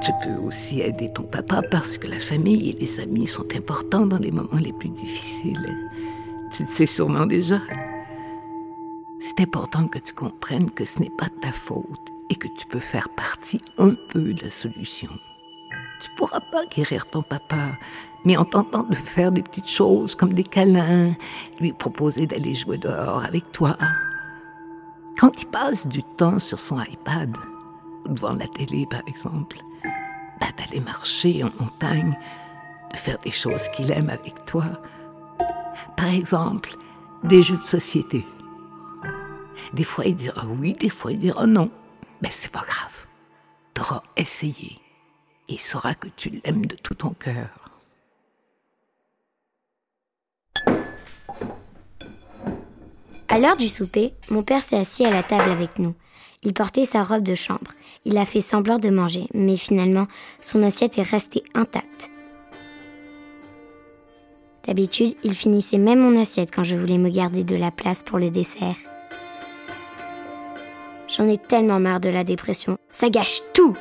Tu 0.03 0.11
peux 0.25 0.45
aussi 0.45 0.81
aider 0.81 1.13
ton 1.13 1.23
papa 1.23 1.63
parce 1.63 1.97
que 1.97 2.09
la 2.09 2.19
famille 2.19 2.71
et 2.71 2.73
les 2.73 2.99
amis 2.99 3.29
sont 3.29 3.47
importants 3.55 4.07
dans 4.07 4.19
les 4.19 4.33
moments 4.33 4.59
les 4.61 4.73
plus 4.73 4.89
difficiles. 4.89 5.77
Tu 6.57 6.65
le 6.65 6.69
sais 6.69 6.87
sûrement 6.87 7.27
déjà. 7.27 7.61
C'est 9.21 9.41
important 9.43 9.87
que 9.87 10.01
tu 10.01 10.13
comprennes 10.13 10.73
que 10.73 10.85
ce 10.85 10.99
n'est 10.99 11.13
pas 11.17 11.29
ta 11.41 11.53
faute 11.53 11.87
et 12.31 12.35
que 12.35 12.49
tu 12.59 12.67
peux 12.67 12.81
faire 12.81 13.11
partie 13.11 13.61
un 13.79 13.95
peu 14.09 14.33
de 14.33 14.43
la 14.43 14.51
solution. 14.51 15.11
Tu 16.01 16.11
pourras 16.17 16.41
pas 16.41 16.65
guérir 16.67 17.07
ton 17.07 17.23
papa, 17.23 17.69
mais 18.25 18.37
en 18.37 18.45
tentant 18.45 18.85
de 18.85 18.95
faire 18.95 19.33
des 19.33 19.43
petites 19.43 19.69
choses 19.69 20.15
comme 20.15 20.33
des 20.33 20.45
câlins, 20.45 21.15
lui 21.61 21.73
proposer 21.73 22.27
d'aller 22.27 22.55
jouer 22.55 22.79
dehors 22.79 23.25
avec 23.25 23.53
toi. 23.53 23.77
Quand 25.19 25.43
il 25.43 25.47
passe 25.47 25.87
du 25.87 26.03
temps 26.03 26.39
sur 26.39 26.59
son 26.59 26.81
iPad, 26.81 27.37
devant 28.09 28.33
la 28.33 28.47
télé 28.49 28.87
par 28.87 29.03
exemple, 29.07 29.59
bah, 30.41 30.47
d'aller 30.57 30.81
marcher 30.81 31.45
en 31.45 31.51
montagne, 31.63 32.17
de 32.93 32.97
faire 32.97 33.19
des 33.19 33.31
choses 33.31 33.69
qu'il 33.69 33.91
aime 33.91 34.09
avec 34.09 34.45
toi. 34.47 34.65
Par 35.97 36.09
exemple, 36.09 36.77
des 37.25 37.43
jeux 37.43 37.59
de 37.59 37.63
société. 37.63 38.25
Des 39.75 39.85
fois, 39.85 40.07
il 40.07 40.17
dira 40.17 40.45
oui, 40.47 40.73
des 40.73 40.89
fois, 40.89 41.13
il 41.13 41.19
dira 41.19 41.47
non. 41.47 41.71
Mais 42.23 42.31
c'est 42.31 42.51
pas 42.51 42.63
grave. 42.63 43.07
T'auras 43.75 44.03
essayé. 44.17 44.80
Et 45.51 45.59
saura 45.59 45.95
que 45.95 46.07
tu 46.17 46.31
l'aimes 46.31 46.65
de 46.65 46.77
tout 46.77 46.95
ton 46.95 47.11
cœur. 47.11 47.49
À 53.29 53.39
l'heure 53.39 53.57
du 53.57 53.69
souper, 53.69 54.15
mon 54.31 54.45
père 54.45 54.63
s'est 54.63 54.77
assis 54.77 55.05
à 55.05 55.11
la 55.11 55.25
table 55.25 55.51
avec 55.51 55.79
nous. 55.79 55.95
Il 56.45 56.55
portait 56.55 56.85
sa 56.85 57.03
robe 57.03 57.25
de 57.25 57.35
chambre. 57.35 57.73
Il 58.05 58.17
a 58.17 58.25
fait 58.25 58.41
semblant 58.41 58.79
de 58.79 58.91
manger, 58.91 59.27
mais 59.35 59.57
finalement, 59.57 60.07
son 60.41 60.63
assiette 60.63 60.99
est 60.99 61.03
restée 61.03 61.43
intacte. 61.55 62.09
D'habitude, 64.67 65.17
il 65.25 65.35
finissait 65.35 65.79
même 65.79 65.99
mon 65.99 66.21
assiette 66.21 66.55
quand 66.55 66.65
je 66.65 66.77
voulais 66.77 66.99
me 66.99 67.11
garder 67.11 67.43
de 67.43 67.57
la 67.57 67.73
place 67.73 68.05
pour 68.05 68.19
le 68.19 68.31
dessert. 68.31 68.77
J'en 71.09 71.29
ai 71.29 71.39
tellement 71.39 71.81
marre 71.81 72.01
de 72.01 72.09
la 72.09 72.23
dépression. 72.23 72.79
Ça 72.89 73.11
gâche 73.11 73.43
tout. 73.53 73.75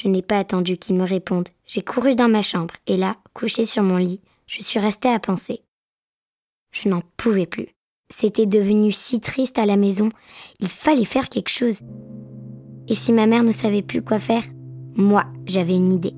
Je 0.00 0.06
n'ai 0.06 0.22
pas 0.22 0.38
attendu 0.38 0.76
qu'il 0.76 0.94
me 0.94 1.04
réponde. 1.04 1.48
J'ai 1.66 1.82
couru 1.82 2.14
dans 2.14 2.28
ma 2.28 2.42
chambre 2.42 2.74
et 2.86 2.96
là, 2.96 3.16
couché 3.34 3.64
sur 3.64 3.82
mon 3.82 3.96
lit, 3.96 4.20
je 4.46 4.62
suis 4.62 4.78
restée 4.78 5.08
à 5.08 5.18
penser. 5.18 5.62
Je 6.70 6.88
n'en 6.88 7.02
pouvais 7.16 7.46
plus. 7.46 7.68
C'était 8.08 8.46
devenu 8.46 8.92
si 8.92 9.20
triste 9.20 9.58
à 9.58 9.66
la 9.66 9.76
maison. 9.76 10.10
Il 10.60 10.68
fallait 10.68 11.04
faire 11.04 11.28
quelque 11.28 11.50
chose. 11.50 11.80
Et 12.86 12.94
si 12.94 13.12
ma 13.12 13.26
mère 13.26 13.42
ne 13.42 13.50
savait 13.50 13.82
plus 13.82 14.02
quoi 14.02 14.20
faire, 14.20 14.44
moi, 14.94 15.24
j'avais 15.46 15.74
une 15.74 15.92
idée 15.92 16.14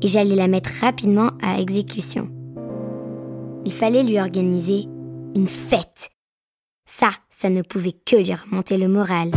et 0.00 0.06
j'allais 0.06 0.36
la 0.36 0.46
mettre 0.46 0.70
rapidement 0.80 1.32
à 1.42 1.60
exécution. 1.60 2.30
Il 3.64 3.72
fallait 3.72 4.04
lui 4.04 4.18
organiser 4.20 4.84
une 5.34 5.48
fête. 5.48 6.10
Ça, 6.86 7.10
ça 7.30 7.50
ne 7.50 7.62
pouvait 7.62 7.92
que 8.06 8.16
lui 8.16 8.32
remonter 8.32 8.78
le 8.78 8.88
moral. 8.88 9.32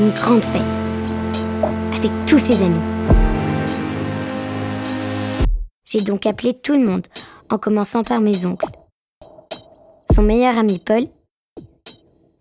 Une 0.00 0.10
grande 0.10 0.44
fête. 0.44 0.83
Avec 1.94 2.10
tous 2.26 2.38
ses 2.38 2.62
amis. 2.62 2.80
J'ai 5.84 6.00
donc 6.00 6.26
appelé 6.26 6.52
tout 6.54 6.72
le 6.72 6.84
monde, 6.84 7.06
en 7.50 7.58
commençant 7.58 8.02
par 8.02 8.20
mes 8.20 8.44
oncles. 8.44 8.66
Son 10.12 10.22
meilleur 10.22 10.58
ami 10.58 10.78
Paul 10.78 11.06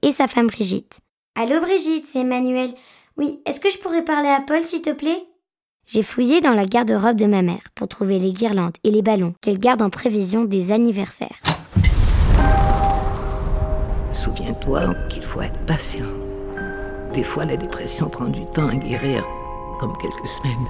et 0.01 0.11
sa 0.11 0.27
femme 0.27 0.47
Brigitte. 0.47 0.99
Allô 1.35 1.61
Brigitte, 1.61 2.07
c'est 2.11 2.19
Emmanuel. 2.19 2.73
Oui, 3.17 3.41
est-ce 3.45 3.59
que 3.59 3.69
je 3.69 3.77
pourrais 3.77 4.03
parler 4.03 4.29
à 4.29 4.41
Paul 4.41 4.63
s'il 4.63 4.81
te 4.81 4.91
plaît? 4.91 5.23
J'ai 5.85 6.03
fouillé 6.03 6.41
dans 6.41 6.53
la 6.53 6.65
garde-robe 6.65 7.17
de 7.17 7.25
ma 7.25 7.41
mère 7.41 7.69
pour 7.75 7.87
trouver 7.87 8.17
les 8.17 8.31
guirlandes 8.31 8.77
et 8.83 8.91
les 8.91 9.01
ballons 9.01 9.35
qu'elle 9.41 9.59
garde 9.59 9.81
en 9.81 9.89
prévision 9.89 10.45
des 10.45 10.71
anniversaires. 10.71 11.41
Souviens-toi 14.11 14.95
qu'il 15.09 15.21
faut 15.21 15.41
être 15.41 15.59
patient. 15.65 16.05
Des 17.13 17.23
fois, 17.23 17.45
la 17.45 17.57
dépression 17.57 18.09
prend 18.09 18.25
du 18.25 18.43
temps 18.45 18.69
à 18.69 18.75
guérir, 18.75 19.23
comme 19.83 19.97
quelques 19.97 20.29
semaines. 20.29 20.67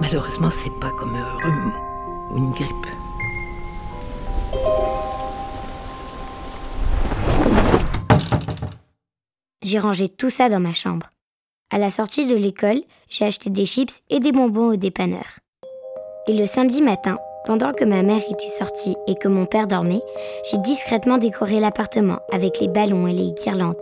Malheureusement, 0.00 0.50
c'est 0.50 0.80
pas 0.80 0.90
comme 0.90 1.14
un 1.14 1.36
rhume 1.36 1.72
ou 2.32 2.36
une 2.38 2.50
grippe. 2.50 2.86
j'ai 9.62 9.78
rangé 9.78 10.08
tout 10.08 10.28
ça 10.28 10.50
dans 10.50 10.60
ma 10.60 10.72
chambre. 10.72 11.12
À 11.70 11.78
la 11.78 11.88
sortie 11.88 12.26
de 12.26 12.34
l'école, 12.34 12.82
j'ai 13.08 13.24
acheté 13.24 13.48
des 13.48 13.64
chips 13.64 14.02
et 14.10 14.18
des 14.18 14.32
bonbons 14.32 14.72
au 14.72 14.76
dépanneur. 14.76 15.38
Et 16.26 16.36
le 16.36 16.44
samedi 16.44 16.82
matin, 16.82 17.16
pendant 17.46 17.72
que 17.72 17.84
ma 17.84 18.02
mère 18.02 18.20
était 18.28 18.48
sortie 18.48 18.96
et 19.06 19.14
que 19.14 19.28
mon 19.28 19.46
père 19.46 19.68
dormait, 19.68 20.02
j'ai 20.50 20.58
discrètement 20.58 21.16
décoré 21.16 21.60
l'appartement 21.60 22.18
avec 22.32 22.60
les 22.60 22.68
ballons 22.68 23.06
et 23.06 23.14
les 23.14 23.32
guirlandes. 23.32 23.80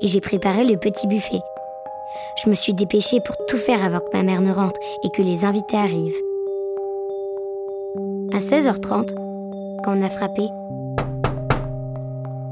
Et 0.00 0.08
j'ai 0.08 0.20
préparé 0.20 0.64
le 0.64 0.78
petit 0.78 1.06
buffet. 1.06 1.42
Je 2.36 2.50
me 2.50 2.54
suis 2.54 2.74
dépêchée 2.74 3.20
pour 3.20 3.36
tout 3.48 3.56
faire 3.56 3.84
avant 3.84 4.00
que 4.00 4.16
ma 4.16 4.22
mère 4.22 4.40
ne 4.40 4.52
rentre 4.52 4.80
et 5.02 5.10
que 5.10 5.22
les 5.22 5.44
invités 5.44 5.76
arrivent. 5.76 6.20
À 8.32 8.38
16h30, 8.38 9.14
quand 9.84 9.96
on 9.96 10.02
a 10.02 10.08
frappé, 10.08 10.42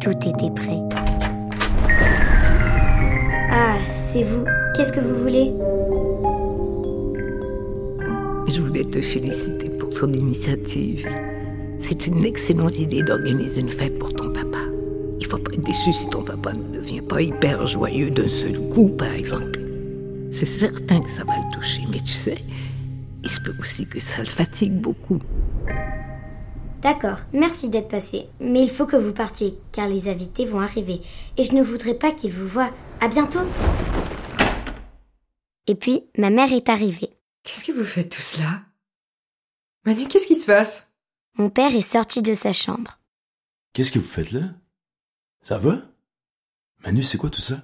tout 0.01 0.17
était 0.29 0.51
prêt. 0.51 0.79
Ah, 3.51 3.77
c'est 3.95 4.23
vous. 4.23 4.45
Qu'est-ce 4.75 4.93
que 4.93 5.01
vous 5.01 5.21
voulez? 5.21 5.53
Je 8.49 8.61
voulais 8.61 8.85
te 8.85 9.01
féliciter 9.01 9.71
pour 9.71 9.91
ton 9.95 10.09
initiative. 10.09 11.09
C'est 11.81 12.07
une 12.07 12.25
excellente 12.25 12.79
idée 12.79 13.03
d'organiser 13.03 13.61
une 13.61 13.69
fête 13.69 13.99
pour 13.99 14.13
ton 14.13 14.31
papa. 14.31 14.46
Être 15.57 15.65
déçu 15.65 15.91
si 15.91 16.07
ton 16.11 16.23
papa 16.23 16.53
ne 16.53 16.77
devient 16.77 17.01
pas 17.01 17.23
hyper 17.23 17.67
joyeux 17.67 18.11
d'un 18.11 18.29
seul 18.29 18.69
coup, 18.69 18.89
par 18.89 19.15
exemple. 19.15 19.59
C'est 20.31 20.45
certain 20.45 21.01
que 21.01 21.09
ça 21.09 21.25
va 21.25 21.35
le 21.39 21.51
toucher, 21.51 21.83
mais 21.91 22.01
tu 22.01 22.13
sais, 22.13 22.37
il 23.25 23.31
se 23.31 23.41
peut 23.41 23.55
aussi 23.59 23.89
que 23.89 23.99
ça 23.99 24.19
le 24.19 24.27
fatigue 24.27 24.75
beaucoup. 24.75 25.19
D'accord, 26.83 27.21
merci 27.33 27.71
d'être 27.71 27.89
passé. 27.89 28.27
Mais 28.39 28.63
il 28.63 28.71
faut 28.71 28.85
que 28.85 28.97
vous 28.97 29.15
partiez, 29.15 29.57
car 29.73 29.89
les 29.89 30.09
invités 30.09 30.45
vont 30.45 30.61
arriver. 30.61 31.01
Et 31.39 31.45
je 31.45 31.55
ne 31.55 31.63
voudrais 31.63 31.95
pas 31.95 32.13
qu'ils 32.13 32.33
vous 32.35 32.49
voient. 32.49 32.73
À 33.01 33.09
bientôt 33.09 33.41
Et 35.67 35.75
puis, 35.75 36.05
ma 36.19 36.29
mère 36.29 36.53
est 36.53 36.69
arrivée. 36.69 37.17
Qu'est-ce 37.45 37.65
que 37.65 37.73
vous 37.73 37.85
faites 37.85 38.11
tout 38.11 38.21
cela 38.21 38.61
Manu, 39.87 40.07
qu'est-ce 40.07 40.27
qui 40.27 40.35
se 40.35 40.45
passe? 40.45 40.87
Mon 41.39 41.49
père 41.49 41.75
est 41.75 41.81
sorti 41.81 42.21
de 42.21 42.35
sa 42.35 42.53
chambre. 42.53 42.99
Qu'est-ce 43.73 43.93
que 43.93 43.99
vous 43.99 44.05
faites 44.05 44.33
là? 44.33 44.51
Ça 45.47 45.59
va? 45.59 45.77
Manu, 46.85 47.05
c'est 47.05 47.19
quoi 47.19 47.31
tout 47.31 47.41
ça? 47.41 47.55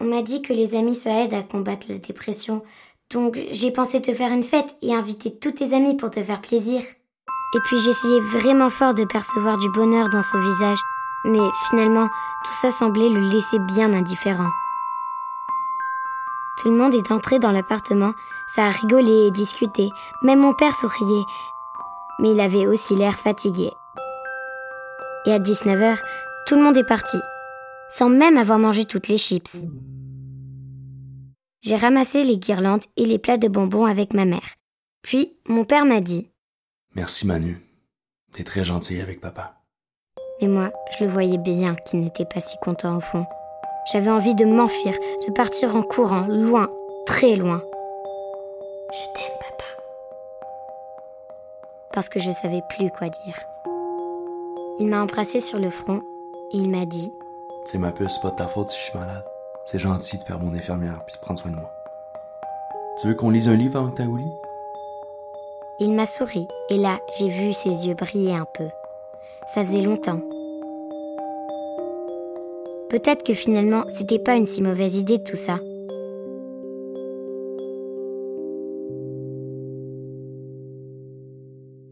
On 0.00 0.06
m'a 0.06 0.22
dit 0.22 0.40
que 0.40 0.54
les 0.54 0.74
amis, 0.74 0.94
ça 0.94 1.22
aide 1.22 1.34
à 1.34 1.42
combattre 1.42 1.88
la 1.90 1.98
dépression. 1.98 2.62
Donc, 3.10 3.38
j'ai 3.50 3.70
pensé 3.70 4.00
te 4.00 4.14
faire 4.14 4.32
une 4.32 4.42
fête 4.42 4.78
et 4.80 4.94
inviter 4.94 5.30
tous 5.38 5.52
tes 5.52 5.74
amis 5.74 5.94
pour 5.94 6.08
te 6.08 6.22
faire 6.22 6.40
plaisir. 6.40 6.80
Et 6.80 7.60
puis, 7.64 7.78
j'essayais 7.80 8.20
vraiment 8.20 8.70
fort 8.70 8.94
de 8.94 9.04
percevoir 9.04 9.58
du 9.58 9.68
bonheur 9.72 10.08
dans 10.08 10.22
son 10.22 10.38
visage. 10.40 10.78
Mais 11.26 11.46
finalement, 11.68 12.08
tout 12.46 12.54
ça 12.54 12.70
semblait 12.70 13.10
le 13.10 13.28
laisser 13.28 13.58
bien 13.58 13.92
indifférent. 13.92 14.48
Tout 16.62 16.70
le 16.70 16.78
monde 16.78 16.94
est 16.94 17.12
entré 17.12 17.38
dans 17.38 17.52
l'appartement, 17.52 18.14
ça 18.46 18.64
a 18.64 18.70
rigolé 18.70 19.26
et 19.26 19.30
discuté, 19.30 19.90
même 20.22 20.40
mon 20.40 20.54
père 20.54 20.74
souriait, 20.74 21.26
mais 22.20 22.30
il 22.30 22.40
avait 22.40 22.66
aussi 22.66 22.94
l'air 22.94 23.18
fatigué. 23.18 23.70
Et 25.26 25.32
à 25.32 25.38
19h, 25.38 25.98
tout 26.52 26.58
le 26.58 26.64
monde 26.64 26.76
est 26.76 26.84
parti, 26.84 27.16
sans 27.88 28.10
même 28.10 28.36
avoir 28.36 28.58
mangé 28.58 28.84
toutes 28.84 29.08
les 29.08 29.16
chips. 29.16 29.64
J'ai 31.62 31.76
ramassé 31.76 32.24
les 32.24 32.36
guirlandes 32.36 32.84
et 32.98 33.06
les 33.06 33.18
plats 33.18 33.38
de 33.38 33.48
bonbons 33.48 33.86
avec 33.86 34.12
ma 34.12 34.26
mère. 34.26 34.56
Puis, 35.00 35.38
mon 35.48 35.64
père 35.64 35.86
m'a 35.86 36.02
dit 36.02 36.28
Merci 36.94 37.26
Manu. 37.26 37.58
T'es 38.34 38.44
très 38.44 38.64
gentil 38.64 39.00
avec 39.00 39.22
papa. 39.22 39.62
Mais 40.42 40.48
moi, 40.48 40.70
je 40.90 41.04
le 41.04 41.08
voyais 41.08 41.38
bien 41.38 41.74
qu'il 41.86 42.00
n'était 42.00 42.26
pas 42.26 42.42
si 42.42 42.58
content 42.58 42.98
au 42.98 43.00
fond. 43.00 43.24
J'avais 43.90 44.10
envie 44.10 44.34
de 44.34 44.44
m'enfuir, 44.44 44.92
de 45.26 45.32
partir 45.32 45.74
en 45.74 45.82
courant, 45.82 46.26
loin, 46.26 46.68
très 47.06 47.34
loin. 47.34 47.62
Je 48.92 49.04
t'aime, 49.14 49.38
papa. 49.40 49.64
Parce 51.94 52.10
que 52.10 52.20
je 52.20 52.30
savais 52.30 52.60
plus 52.68 52.90
quoi 52.90 53.08
dire. 53.08 53.38
Il 54.80 54.88
m'a 54.88 55.00
embrassé 55.00 55.40
sur 55.40 55.58
le 55.58 55.70
front 55.70 56.02
et 56.52 56.56
il 56.56 56.70
m'a 56.70 56.86
dit 56.86 57.12
C'est 57.64 57.78
ma 57.78 57.90
puce, 57.90 58.18
pas 58.18 58.30
de 58.30 58.36
ta 58.36 58.46
faute 58.46 58.68
si 58.68 58.78
je 58.78 58.84
suis 58.84 58.98
malade. 58.98 59.24
C'est 59.64 59.78
gentil 59.78 60.18
de 60.18 60.24
faire 60.24 60.38
mon 60.38 60.54
infirmière 60.54 61.00
puis 61.06 61.14
de 61.14 61.20
prendre 61.20 61.38
soin 61.40 61.50
de 61.50 61.56
moi. 61.56 61.70
Tu 63.00 63.08
veux 63.08 63.14
qu'on 63.14 63.30
lise 63.30 63.48
un 63.48 63.56
livre 63.56 63.78
avant 63.78 63.90
que 63.90 64.02
au 64.02 64.16
lit? 64.16 64.32
Il 65.80 65.92
m'a 65.92 66.06
souri 66.06 66.46
et 66.68 66.76
là, 66.76 67.00
j'ai 67.18 67.28
vu 67.28 67.52
ses 67.52 67.86
yeux 67.86 67.94
briller 67.94 68.34
un 68.34 68.46
peu. 68.54 68.68
Ça 69.54 69.64
faisait 69.64 69.80
longtemps. 69.80 70.20
Peut-être 72.90 73.24
que 73.24 73.34
finalement, 73.34 73.84
c'était 73.88 74.18
pas 74.18 74.36
une 74.36 74.46
si 74.46 74.60
mauvaise 74.62 74.96
idée 74.96 75.22
tout 75.22 75.36
ça. 75.36 75.58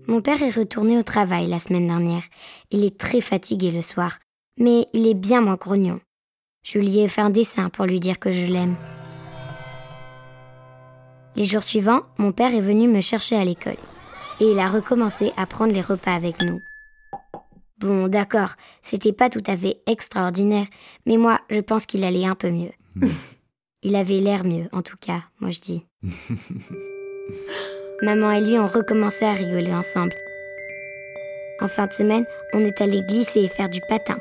Mon 0.07 0.21
père 0.21 0.43
est 0.43 0.51
retourné 0.51 0.99
au 0.99 1.03
travail 1.03 1.47
la 1.47 1.59
semaine 1.59 1.87
dernière. 1.87 2.25
Il 2.71 2.85
est 2.85 2.99
très 2.99 3.21
fatigué 3.21 3.71
le 3.71 3.81
soir, 3.81 4.19
mais 4.61 4.87
il 4.93 5.09
est 5.09 5.15
bien 5.15 5.41
moins 5.41 5.57
grognon. 5.57 5.99
Je 6.63 6.79
lui 6.79 6.99
ai 6.99 7.09
fait 7.09 7.23
un 7.23 7.31
dessin 7.31 7.71
pour 7.71 7.87
lui 7.87 7.99
dire 7.99 8.21
que 8.21 8.31
je 8.31 8.47
l'aime. 8.47 8.77
Les 11.35 11.45
jours 11.45 11.63
suivants, 11.63 12.03
mon 12.19 12.33
père 12.33 12.55
est 12.55 12.61
venu 12.61 12.87
me 12.87 13.01
chercher 13.01 13.37
à 13.37 13.45
l'école 13.45 13.79
et 14.41 14.45
il 14.45 14.59
a 14.59 14.69
recommencé 14.69 15.33
à 15.37 15.47
prendre 15.47 15.73
les 15.73 15.81
repas 15.81 16.15
avec 16.15 16.43
nous. 16.43 16.61
Bon, 17.79 18.09
d'accord, 18.09 18.51
c'était 18.83 19.15
pas 19.15 19.31
tout 19.31 19.43
à 19.47 19.57
fait 19.57 19.81
extraordinaire, 19.87 20.67
mais 21.07 21.17
moi, 21.17 21.41
je 21.49 21.61
pense 21.61 21.87
qu'il 21.87 22.05
allait 22.05 22.27
un 22.27 22.35
peu 22.35 22.51
mieux. 22.51 22.73
il 23.83 23.97
avait 23.97 24.21
l'air 24.21 24.45
mieux, 24.45 24.69
en 24.73 24.83
tout 24.83 24.99
cas, 25.01 25.23
moi 25.41 25.51
je 25.51 25.61
dis. 25.61 25.87
Maman 28.03 28.33
et 28.33 28.41
lui 28.43 28.59
ont 28.59 28.67
recommencé 28.67 29.25
à 29.25 29.33
rigoler 29.33 29.73
ensemble. 29.73 30.15
En 31.61 31.69
fin 31.69 31.87
de 31.87 31.93
semaine, 31.93 32.27
on 32.53 32.65
est 32.65 32.81
allé 32.81 33.03
glisser 33.03 33.41
et 33.41 33.49
faire 33.49 33.69
du 33.69 33.81
patin. 33.89 34.19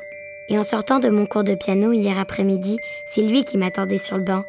Et 0.50 0.58
en 0.58 0.64
sortant 0.64 0.98
de 0.98 1.08
mon 1.08 1.26
cours 1.26 1.44
de 1.44 1.54
piano 1.54 1.92
hier 1.92 2.18
après-midi, 2.18 2.76
c'est 3.06 3.22
lui 3.22 3.44
qui 3.44 3.56
m'attendait 3.56 3.98
sur 3.98 4.18
le 4.18 4.24
banc. 4.24 4.44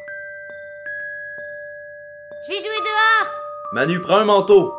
Je 2.42 2.48
vais 2.48 2.58
jouer 2.58 2.64
dehors 2.64 3.32
Manu, 3.72 4.00
prends 4.00 4.16
un 4.16 4.24
manteau! 4.24 4.74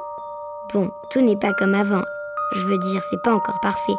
Bon, 0.74 0.92
tout 1.10 1.22
n'est 1.22 1.38
pas 1.38 1.54
comme 1.54 1.76
avant. 1.76 2.04
Je 2.54 2.66
veux 2.66 2.78
dire, 2.78 3.02
c'est 3.10 3.22
pas 3.24 3.34
encore 3.34 3.60
parfait. 3.62 3.94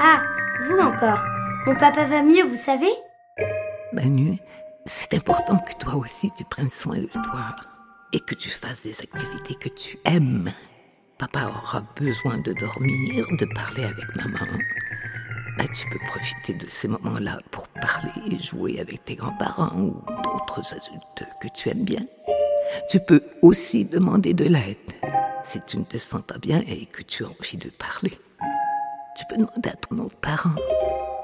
Ah, 0.00 0.20
vous 0.66 0.78
encore. 0.78 1.24
Mon 1.66 1.76
papa 1.76 2.04
va 2.04 2.22
mieux, 2.22 2.44
vous 2.44 2.56
savez? 2.56 2.92
Manu, 3.92 4.38
c'est 4.86 5.14
important 5.14 5.58
que 5.58 5.74
toi 5.74 5.94
aussi 5.94 6.32
tu 6.36 6.44
prennes 6.44 6.68
soin 6.68 6.96
de 6.96 7.06
toi 7.06 7.54
et 8.12 8.18
que 8.18 8.34
tu 8.34 8.50
fasses 8.50 8.82
des 8.82 9.00
activités 9.00 9.54
que 9.54 9.68
tu 9.68 9.98
aimes. 10.04 10.52
Papa 11.18 11.46
aura 11.48 11.80
besoin 11.96 12.36
de 12.38 12.52
dormir, 12.52 13.26
de 13.38 13.46
parler 13.54 13.84
avec 13.84 14.14
maman. 14.16 14.46
Ben, 15.56 15.66
tu 15.68 15.88
peux 15.88 15.98
profiter 16.06 16.52
de 16.52 16.66
ces 16.68 16.88
moments-là 16.88 17.40
pour 17.50 17.68
parler 17.68 18.12
et 18.30 18.38
jouer 18.38 18.80
avec 18.80 19.02
tes 19.06 19.14
grands-parents 19.14 19.74
ou 19.78 19.94
d'autres 20.22 20.74
adultes 20.74 21.24
que 21.40 21.48
tu 21.54 21.70
aimes 21.70 21.84
bien. 21.84 22.04
Tu 22.90 23.00
peux 23.00 23.22
aussi 23.40 23.86
demander 23.86 24.34
de 24.34 24.44
l'aide 24.44 24.76
si 25.42 25.58
tu 25.66 25.78
ne 25.78 25.84
te 25.84 25.96
sens 25.96 26.20
pas 26.20 26.36
bien 26.36 26.62
et 26.66 26.84
que 26.84 27.02
tu 27.02 27.24
as 27.24 27.28
envie 27.28 27.56
de 27.56 27.70
parler. 27.70 28.18
Tu 29.16 29.24
peux 29.30 29.36
demander 29.36 29.70
à 29.70 29.76
ton 29.76 29.98
autre 30.00 30.16
parent, 30.16 30.54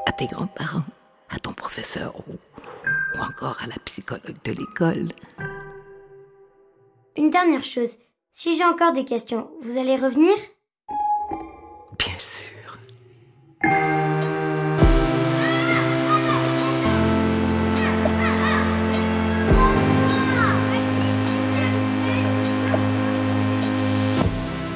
à 0.06 0.12
tes 0.12 0.26
grands-parents, 0.26 0.84
à 1.28 1.38
ton 1.38 1.52
professeur 1.52 2.14
ou, 2.28 2.32
ou 2.32 3.20
encore 3.20 3.58
à 3.62 3.66
la 3.66 3.76
psychologue 3.84 4.42
de 4.44 4.52
l'école. 4.52 5.08
Une 7.18 7.28
dernière 7.28 7.64
chose. 7.64 7.96
Si 8.34 8.56
j'ai 8.56 8.64
encore 8.64 8.92
des 8.92 9.04
questions, 9.04 9.50
vous 9.60 9.76
allez 9.76 9.94
revenir? 9.94 10.32
Bien 11.98 12.14
sûr. 12.16 12.78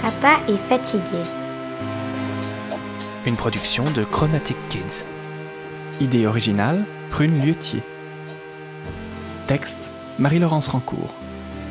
Papa 0.03 0.37
est 0.49 0.59
fatigué. 0.69 1.03
Une 3.25 3.37
production 3.37 3.91
de 3.91 4.05
Chromatic 4.05 4.59
Kids. 4.69 5.07
Idée 6.03 6.27
originale, 6.27 6.85
Prune 7.09 7.41
Liutier. 7.41 7.83
Texte, 9.47 9.91
Marie-Laurence 10.19 10.69
Rancourt, 10.69 11.15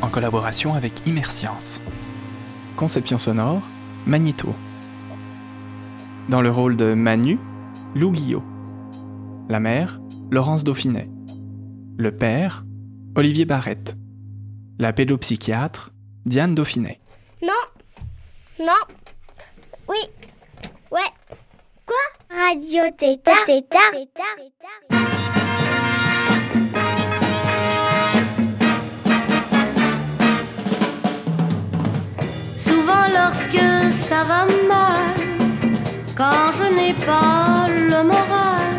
en 0.05 0.09
collaboration 0.09 0.75
avec 0.75 1.07
Immerscience. 1.07 1.81
Conception 2.75 3.17
sonore, 3.17 3.61
Magneto. 4.05 4.53
Dans 6.29 6.41
le 6.43 6.51
rôle 6.51 6.77
de 6.77 6.93
Manu, 6.93 7.39
Lou 7.95 8.11
Guillot. 8.11 8.43
La 9.49 9.59
mère, 9.59 9.99
Laurence 10.29 10.63
Dauphinet. 10.63 11.09
Le 11.97 12.11
père, 12.11 12.65
Olivier 13.15 13.45
Barrette. 13.45 13.95
La 14.77 14.93
pédopsychiatre, 14.93 15.91
Diane 16.25 16.53
Dauphinet. 16.53 16.99
Non. 17.41 17.53
Non. 18.59 18.95
Oui. 19.89 19.97
Ouais. 20.91 20.99
Quoi? 21.85 21.95
Radio 22.29 22.83
Tétard. 22.95 23.45
Tétard. 23.47 23.93
Souvent 24.89 25.74
lorsque 33.25 33.67
ça 33.91 34.21
va 34.23 34.41
mal, 34.73 35.15
quand 36.15 36.47
je 36.57 36.65
n'ai 36.75 36.93
pas 36.93 37.65
le 37.91 37.99
moral, 38.13 38.77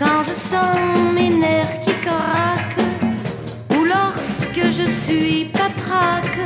quand 0.00 0.20
je 0.28 0.34
sens 0.50 0.76
mes 1.14 1.30
nerfs 1.30 1.80
qui 1.84 1.94
craquent, 2.06 2.84
ou 3.74 3.84
lorsque 3.94 4.64
je 4.78 4.86
suis 5.02 5.46
patraque, 5.46 6.38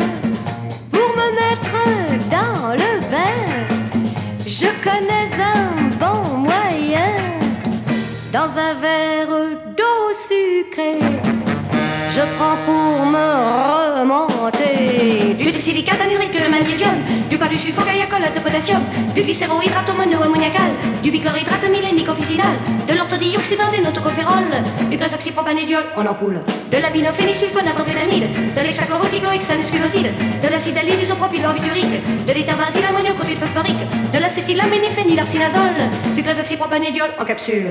pour 0.92 1.08
me 1.20 1.28
mettre 1.42 1.78
dans 2.36 2.72
le 2.82 2.92
bain, 3.12 3.42
je 4.46 4.68
connais 4.86 5.30
un 5.56 5.64
bon 6.02 6.20
moyen, 6.48 7.12
dans 8.32 8.50
un 8.66 8.74
verre 8.84 9.36
d'eau 9.76 10.02
sucrée. 10.28 11.04
Je 12.14 12.22
prends 12.36 12.58
pour 12.66 13.04
me 13.14 13.28
remonter 14.00 14.27
du 14.52 15.52
trisilicate 15.52 16.00
anhydrique 16.00 16.32
de 16.32 16.48
magnésium, 16.48 16.94
du 17.28 17.38
cas 17.38 17.48
du 17.48 17.58
sulfogaiacolate 17.58 18.34
de 18.34 18.40
potassium, 18.40 18.82
du 19.14 19.22
glycérohydrate 19.22 19.94
monoammoniacal, 19.96 20.70
du 21.02 21.10
bichlorhydrate 21.10 21.64
officinal, 22.08 22.54
de 22.88 22.94
l'orthodioxybenzène 22.94 23.86
autocophérol, 23.86 24.46
du 24.90 24.96
grasoxypropanédiol 24.96 25.84
en 25.96 26.06
ampoule, 26.06 26.40
de 26.72 26.78
la 26.78 26.90
binophénisulfonatrophénamide, 26.90 28.54
de 28.54 28.60
l'hexachlorocycloïque 28.60 29.42
sanesculoside, 29.42 30.12
de 30.42 30.48
l'acide 30.50 30.78
allylisopropylbarbiturique, 30.78 32.26
de 32.26 32.32
l'éthabenzyle 32.32 32.86
ammoniocotide 32.88 33.38
phosphorique, 33.38 33.84
de 34.12 34.18
l'acétylaménéphénylarcinazole, 34.18 35.90
du 36.16 36.22
grasoxypropanédiol 36.22 37.10
en 37.18 37.24
capsule. 37.24 37.68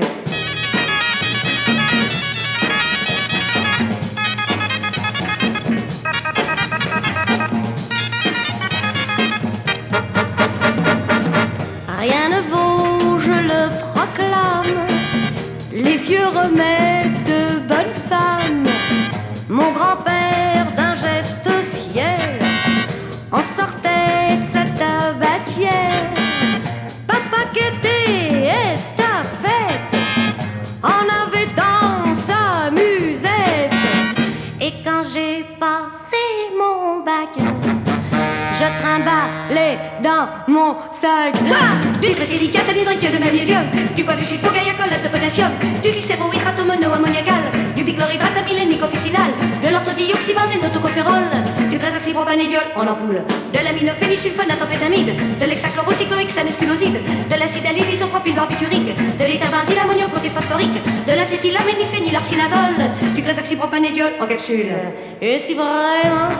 Phosphorique 61.28 61.52
De 61.52 61.58
l'acétylaménéphénylarcinazole 61.58 63.14
Du 63.14 63.22
grasoxypropanédiol 63.22 64.12
en 64.20 64.26
capsule 64.26 64.72
Et 65.20 65.38
si 65.38 65.54
vraiment 65.54 66.30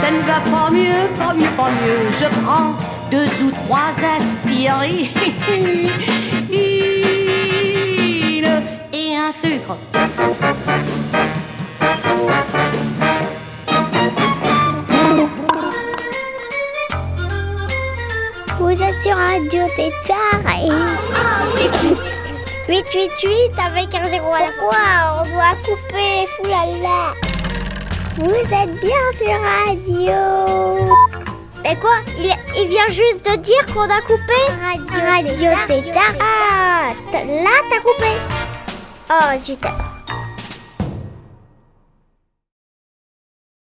ça 0.00 0.10
ne 0.10 0.20
va 0.20 0.40
pas 0.40 0.70
mieux, 0.70 1.08
pas 1.18 1.34
mieux, 1.34 1.50
pas 1.56 1.70
mieux. 1.70 2.10
Je 2.12 2.26
prends 2.40 2.74
deux 3.10 3.26
ou 3.44 3.50
trois 3.50 3.92
aspirines 4.16 5.08
et 8.92 9.16
un 9.16 9.32
sucre. 9.32 9.76
Vous 18.60 18.82
êtes 18.82 19.02
sur 19.02 19.16
Radio 19.16 19.62
Tétard 19.76 20.54
et... 20.60 22.07
888 22.68 23.52
avec 23.66 23.94
un 23.94 24.04
zéro 24.10 24.30
à 24.34 24.40
la 24.40 24.52
fois, 24.52 25.20
on 25.20 25.24
doit 25.30 25.56
couper, 25.64 26.26
foulala. 26.36 27.14
Vous 28.18 28.54
êtes 28.54 28.80
bien 28.80 29.04
sur 29.16 29.40
radio. 29.40 30.94
Mais 31.62 31.76
quoi? 31.76 31.96
Il, 32.18 32.30
il 32.56 32.68
vient 32.68 32.86
juste 32.88 33.24
de 33.24 33.36
dire 33.36 33.64
qu'on 33.72 33.88
a 33.88 34.02
coupé 34.02 34.34
Radio, 34.62 35.48
radio 35.48 35.50
Tétard. 35.66 36.14
Ah, 36.20 36.88
là 37.12 37.50
t'as 37.70 37.80
coupé. 37.80 38.12
Oh 39.10 39.38
zut. 39.38 39.64